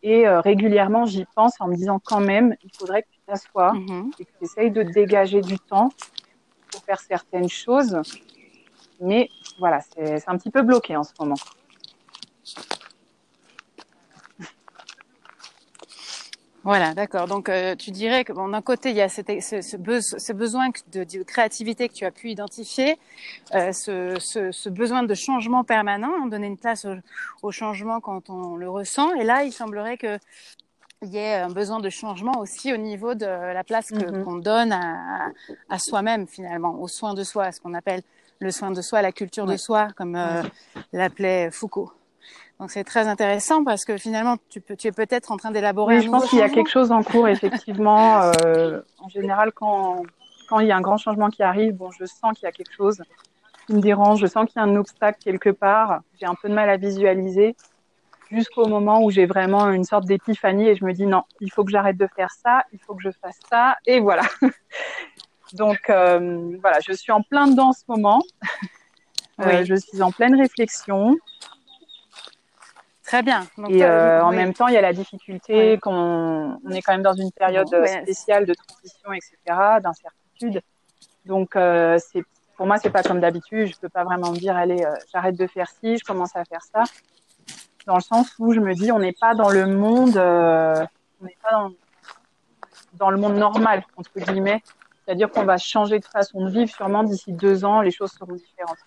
et 0.03 0.27
euh, 0.27 0.39
régulièrement 0.41 1.05
j'y 1.05 1.25
pense 1.35 1.59
en 1.59 1.67
me 1.67 1.75
disant 1.75 1.99
quand 2.03 2.19
même 2.19 2.55
il 2.63 2.69
faudrait 2.77 3.03
que 3.03 3.09
tu 3.11 3.19
t'assoies 3.25 3.73
Mhm. 3.73 4.11
et 4.19 4.25
que 4.25 4.31
tu 4.37 4.43
essayes 4.45 4.71
de 4.71 4.83
dégager 4.83 5.41
du 5.41 5.59
temps 5.59 5.89
pour 6.71 6.83
faire 6.83 6.99
certaines 6.99 7.49
choses. 7.49 7.97
Mais 8.99 9.29
voilà, 9.59 9.79
c'est 9.81 10.27
un 10.27 10.37
petit 10.37 10.49
peu 10.51 10.61
bloqué 10.63 10.95
en 10.97 11.03
ce 11.03 11.11
moment. 11.19 11.35
Voilà, 16.67 16.93
d'accord. 16.93 17.27
Donc, 17.27 17.47
euh, 17.47 17.77
tu 17.77 17.91
dirais 17.91 18.25
que 18.25 18.33
bon, 18.33 18.49
d'un 18.49 18.61
côté, 18.61 18.89
il 18.89 18.97
y 18.97 19.01
a 19.01 19.07
cette- 19.07 19.41
ce, 19.41 19.61
ce, 19.61 19.77
beso- 19.77 20.19
ce 20.19 20.33
besoin 20.33 20.67
de, 20.91 21.05
de 21.05 21.23
créativité 21.23 21.87
que 21.87 21.93
tu 21.93 22.03
as 22.03 22.11
pu 22.11 22.29
identifier, 22.29 22.99
euh, 23.55 23.71
ce, 23.71 24.17
ce, 24.19 24.51
ce 24.51 24.67
besoin 24.67 25.03
de 25.03 25.13
changement 25.13 25.63
permanent, 25.63 26.11
hein, 26.21 26.25
donner 26.27 26.47
une 26.47 26.57
place 26.57 26.83
au, 26.83 26.95
au 27.41 27.51
changement 27.51 28.01
quand 28.01 28.29
on 28.29 28.57
le 28.57 28.69
ressent. 28.69 29.13
Et 29.15 29.23
là, 29.23 29.45
il 29.45 29.53
semblerait 29.53 29.95
que 29.97 30.19
il 31.01 31.07
y 31.07 31.17
ait 31.17 31.35
un 31.35 31.49
besoin 31.49 31.79
de 31.79 31.89
changement 31.89 32.37
aussi 32.39 32.73
au 32.73 32.77
niveau 32.77 33.13
de 33.13 33.25
la 33.25 33.63
place 33.63 33.91
Mhm. 33.91 34.25
qu'on 34.25 34.35
donne 34.35 34.73
à, 34.73 35.31
à 35.69 35.79
soi-même 35.79 36.27
finalement, 36.27 36.81
au 36.81 36.89
soin 36.89 37.13
de 37.13 37.23
soi, 37.23 37.53
ce 37.53 37.61
qu'on 37.61 37.75
appelle 37.75 38.01
le 38.39 38.51
soin 38.51 38.71
de 38.71 38.81
soi, 38.81 39.01
la 39.01 39.13
culture 39.13 39.45
de 39.45 39.55
soi, 39.55 39.87
comme 39.95 40.17
euh, 40.17 40.43
l'appelait 40.91 41.49
Foucault. 41.49 41.93
Donc 42.59 42.71
c'est 42.71 42.83
très 42.83 43.07
intéressant 43.07 43.63
parce 43.63 43.85
que 43.85 43.97
finalement 43.97 44.37
tu, 44.49 44.61
peux, 44.61 44.75
tu 44.75 44.87
es 44.87 44.91
peut-être 44.91 45.31
en 45.31 45.37
train 45.37 45.51
d'élaborer 45.51 45.97
Oui, 45.97 46.03
je 46.03 46.09
pense 46.09 46.29
qu'il 46.29 46.39
y 46.39 46.41
a 46.41 46.49
quelque 46.49 46.69
chose 46.69 46.91
en 46.91 47.03
cours, 47.03 47.27
effectivement. 47.27 48.21
Euh, 48.45 48.81
en 48.99 49.09
général, 49.09 49.51
quand, 49.53 50.03
quand 50.49 50.59
il 50.59 50.67
y 50.67 50.71
a 50.71 50.77
un 50.77 50.81
grand 50.81 50.97
changement 50.97 51.29
qui 51.29 51.43
arrive, 51.43 51.73
bon, 51.73 51.91
je 51.91 52.05
sens 52.05 52.33
qu'il 52.33 52.43
y 52.43 52.47
a 52.47 52.51
quelque 52.51 52.73
chose 52.73 53.01
qui 53.65 53.73
me 53.73 53.81
dérange, 53.81 54.19
je 54.19 54.27
sens 54.27 54.47
qu'il 54.47 54.59
y 54.61 54.65
a 54.65 54.67
un 54.67 54.75
obstacle 54.75 55.19
quelque 55.23 55.49
part. 55.49 56.01
J'ai 56.19 56.25
un 56.25 56.35
peu 56.35 56.49
de 56.49 56.53
mal 56.53 56.69
à 56.69 56.77
visualiser 56.77 57.55
jusqu'au 58.31 58.67
moment 58.67 59.01
où 59.01 59.11
j'ai 59.11 59.25
vraiment 59.25 59.69
une 59.69 59.83
sorte 59.83 60.05
d'épiphanie 60.05 60.67
et 60.67 60.75
je 60.75 60.83
me 60.83 60.93
dis 60.93 61.05
non, 61.05 61.23
il 61.39 61.51
faut 61.51 61.63
que 61.63 61.71
j'arrête 61.71 61.97
de 61.97 62.07
faire 62.15 62.31
ça, 62.31 62.63
il 62.73 62.79
faut 62.79 62.95
que 62.95 63.03
je 63.03 63.11
fasse 63.21 63.39
ça, 63.49 63.77
et 63.85 63.99
voilà. 63.99 64.23
Donc 65.53 65.89
euh, 65.89 66.57
voilà, 66.61 66.79
je 66.85 66.93
suis 66.93 67.11
en 67.11 67.21
plein 67.21 67.47
dedans 67.47 67.69
en 67.69 67.73
ce 67.73 67.83
moment. 67.87 68.21
Euh, 69.39 69.59
Oui. 69.59 69.65
Je 69.65 69.75
suis 69.75 70.01
en 70.01 70.11
pleine 70.11 70.35
réflexion. 70.35 71.15
Très 73.07 73.23
bien. 73.23 73.47
Donc, 73.57 73.69
Et 73.69 73.85
euh, 73.85 74.21
en 74.21 74.31
oui. 74.31 74.35
même 74.35 74.53
temps, 74.53 74.67
il 74.67 74.73
y 74.73 74.77
a 74.77 74.81
la 74.81 74.91
difficulté 74.91 75.71
Oui. 75.73 75.79
qu'on 75.79 76.59
on 76.61 76.71
est 76.71 76.81
quand 76.81 76.91
même 76.91 77.03
dans 77.03 77.13
une 77.13 77.31
période 77.31 77.65
Bon, 77.71 77.81
ben, 77.81 78.03
spéciale 78.03 78.45
de 78.45 78.53
transition, 78.53 79.13
etc., 79.13 79.79
d'incertitude. 79.81 80.61
Donc, 81.25 81.55
euh, 81.55 81.97
c'est 81.99 82.23
pour 82.57 82.67
moi, 82.67 82.77
c'est 82.79 82.89
pas 82.89 83.03
comme 83.03 83.21
d'habitude. 83.21 83.67
Je 83.67 83.79
peux 83.79 83.87
pas 83.87 84.03
vraiment 84.03 84.31
me 84.31 84.37
dire, 84.37 84.57
allez, 84.57 84.83
euh, 84.83 84.93
j'arrête 85.13 85.37
de 85.37 85.47
faire 85.47 85.69
ci, 85.69 85.97
je 85.97 86.03
commence 86.03 86.35
à 86.35 86.43
faire 86.43 86.61
ça. 86.61 86.83
Dans 87.85 87.95
le 87.95 88.01
sens 88.01 88.35
où 88.39 88.51
je 88.51 88.59
me 88.59 88.73
dis, 88.73 88.91
on 88.91 88.99
n'est 88.99 89.13
pas 89.13 89.35
dans 89.35 89.49
le 89.49 89.65
monde, 89.67 90.17
on 90.17 91.25
n'est 91.25 91.37
pas 91.41 91.51
dans, 91.51 91.71
dans 92.95 93.09
le 93.09 93.17
monde 93.17 93.35
normal 93.35 93.85
entre 93.95 94.11
guillemets. 94.19 94.61
C'est-à-dire 95.05 95.31
qu'on 95.31 95.45
va 95.45 95.57
changer 95.57 95.99
de 95.99 96.05
façon 96.05 96.43
de 96.43 96.49
vivre. 96.49 96.69
Sûrement 96.69 97.03
d'ici 97.03 97.31
deux 97.31 97.63
ans, 97.63 97.79
les 97.79 97.91
choses 97.91 98.11
seront 98.11 98.33
différentes. 98.33 98.79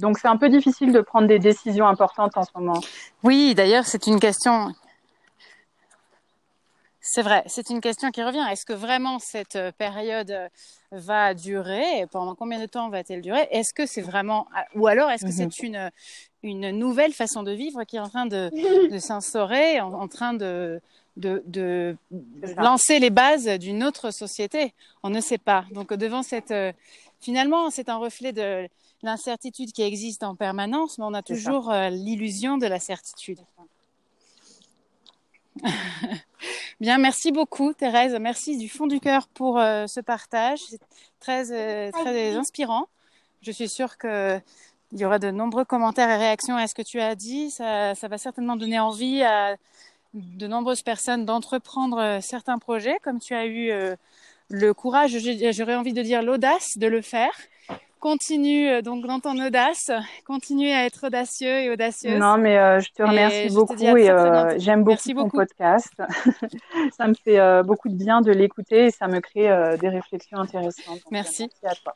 Donc, 0.00 0.18
c'est 0.18 0.28
un 0.28 0.36
peu 0.36 0.48
difficile 0.48 0.92
de 0.92 1.00
prendre 1.00 1.28
des 1.28 1.38
décisions 1.38 1.86
importantes 1.86 2.36
en 2.36 2.44
ce 2.44 2.50
moment. 2.54 2.80
Oui, 3.22 3.54
d'ailleurs, 3.54 3.84
c'est 3.86 4.06
une 4.06 4.18
question. 4.18 4.72
C'est 7.02 7.22
vrai, 7.22 7.42
c'est 7.46 7.70
une 7.70 7.80
question 7.80 8.10
qui 8.10 8.22
revient. 8.22 8.44
Est-ce 8.52 8.64
que 8.66 8.72
vraiment 8.74 9.18
cette 9.18 9.56
euh, 9.56 9.72
période 9.76 10.30
euh, 10.30 10.48
va 10.92 11.34
durer? 11.34 12.06
Pendant 12.12 12.34
combien 12.34 12.60
de 12.60 12.66
temps 12.66 12.88
va-t-elle 12.90 13.22
durer? 13.22 13.48
Est-ce 13.50 13.72
que 13.74 13.86
c'est 13.86 14.02
vraiment, 14.02 14.46
ah, 14.54 14.64
ou 14.74 14.86
alors 14.86 15.10
est-ce 15.10 15.24
que 15.24 15.30
Mhm. 15.30 15.50
c'est 15.50 15.62
une 15.66 15.90
une 16.42 16.70
nouvelle 16.70 17.12
façon 17.12 17.42
de 17.42 17.52
vivre 17.52 17.84
qui 17.84 17.96
est 17.96 18.00
en 18.00 18.08
train 18.08 18.24
de, 18.26 18.50
de 18.90 18.98
s'instaurer, 18.98 19.80
en, 19.80 19.92
en 19.92 20.08
train 20.08 20.34
de 20.34 20.80
de, 21.16 21.42
de 21.46 21.96
lancer 22.56 22.98
les 22.98 23.10
bases 23.10 23.46
d'une 23.58 23.82
autre 23.82 24.10
société? 24.10 24.72
On 25.02 25.10
ne 25.10 25.20
sait 25.20 25.38
pas. 25.38 25.64
Donc 25.72 25.92
devant 25.94 26.22
cette, 26.22 26.50
euh, 26.50 26.72
finalement, 27.20 27.70
c'est 27.70 27.88
un 27.88 27.96
reflet 27.96 28.32
de 28.32 28.68
l'incertitude 29.02 29.72
qui 29.72 29.82
existe 29.82 30.22
en 30.22 30.34
permanence, 30.34 30.98
mais 30.98 31.04
on 31.04 31.14
a 31.14 31.22
toujours 31.22 31.70
euh, 31.70 31.88
l'illusion 31.88 32.58
de 32.58 32.66
la 32.66 32.78
certitude. 32.78 33.38
Bien, 36.80 36.98
merci 36.98 37.32
beaucoup 37.32 37.72
Thérèse, 37.74 38.16
merci 38.20 38.56
du 38.56 38.68
fond 38.68 38.86
du 38.86 39.00
cœur 39.00 39.26
pour 39.28 39.58
euh, 39.58 39.86
ce 39.86 40.00
partage, 40.00 40.60
c'est 40.60 40.80
très 41.18 41.50
euh, 41.52 41.90
très 41.90 42.36
inspirant. 42.36 42.86
Je 43.42 43.50
suis 43.50 43.68
sûre 43.68 43.98
que 43.98 44.40
il 44.92 44.98
y 44.98 45.04
aura 45.04 45.18
de 45.18 45.30
nombreux 45.30 45.64
commentaires 45.64 46.10
et 46.10 46.16
réactions 46.16 46.56
à 46.56 46.66
ce 46.66 46.74
que 46.74 46.82
tu 46.82 47.00
as 47.00 47.14
dit. 47.14 47.50
Ça, 47.50 47.94
ça 47.94 48.08
va 48.08 48.18
certainement 48.18 48.56
donner 48.56 48.80
envie 48.80 49.22
à 49.22 49.56
de 50.14 50.46
nombreuses 50.48 50.82
personnes 50.82 51.24
d'entreprendre 51.24 52.18
certains 52.20 52.58
projets, 52.58 52.98
comme 53.02 53.20
tu 53.20 53.32
as 53.34 53.46
eu 53.46 53.70
le 54.50 54.74
courage, 54.74 55.16
j'aurais 55.52 55.76
envie 55.76 55.92
de 55.92 56.02
dire 56.02 56.22
l'audace 56.22 56.76
de 56.76 56.88
le 56.88 57.02
faire. 57.02 57.30
Continue 58.00 58.66
euh, 58.66 58.80
donc 58.82 59.06
dans 59.06 59.20
ton 59.20 59.38
audace, 59.38 59.90
continue 60.24 60.70
à 60.70 60.86
être 60.86 61.06
audacieux 61.06 61.60
et 61.60 61.70
audacieuse. 61.70 62.18
Non, 62.18 62.38
mais 62.38 62.56
euh, 62.56 62.80
je 62.80 62.90
te 62.92 63.02
remercie 63.02 63.48
te 63.48 63.52
beaucoup 63.52 63.74
à 63.74 63.98
et 63.98 64.10
euh, 64.10 64.58
j'aime 64.58 64.80
beaucoup 64.80 64.92
Merci 64.92 65.14
ton 65.14 65.22
beaucoup. 65.24 65.36
podcast. 65.36 65.92
ça 66.96 67.08
me 67.08 67.14
fait 67.14 67.38
euh, 67.38 67.62
beaucoup 67.62 67.90
de 67.90 67.94
bien 67.94 68.22
de 68.22 68.32
l'écouter 68.32 68.86
et 68.86 68.90
ça 68.90 69.06
me 69.06 69.20
crée 69.20 69.48
des 69.78 69.88
réflexions 69.90 70.38
intéressantes. 70.38 70.86
Donc, 70.86 71.10
Merci. 71.10 71.50
Merci 71.62 71.66
à 71.66 71.74
toi. 71.82 71.94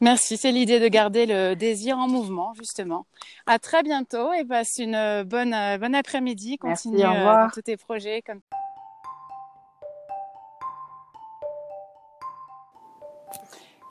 Merci, 0.00 0.38
c'est 0.38 0.52
l'idée 0.52 0.80
de 0.80 0.88
garder 0.88 1.26
le 1.26 1.54
désir 1.54 1.98
en 1.98 2.08
mouvement, 2.08 2.54
justement. 2.54 3.06
À 3.46 3.58
très 3.58 3.82
bientôt 3.82 4.32
et 4.32 4.44
passe 4.44 4.78
une 4.78 5.24
bonne, 5.24 5.54
bonne 5.78 5.94
après-midi. 5.94 6.58
Merci, 6.62 6.88
Continue 6.88 7.06
revoir. 7.06 7.46
dans 7.46 7.50
tous 7.50 7.62
tes 7.62 7.76
projets. 7.76 8.22
Comme... 8.22 8.40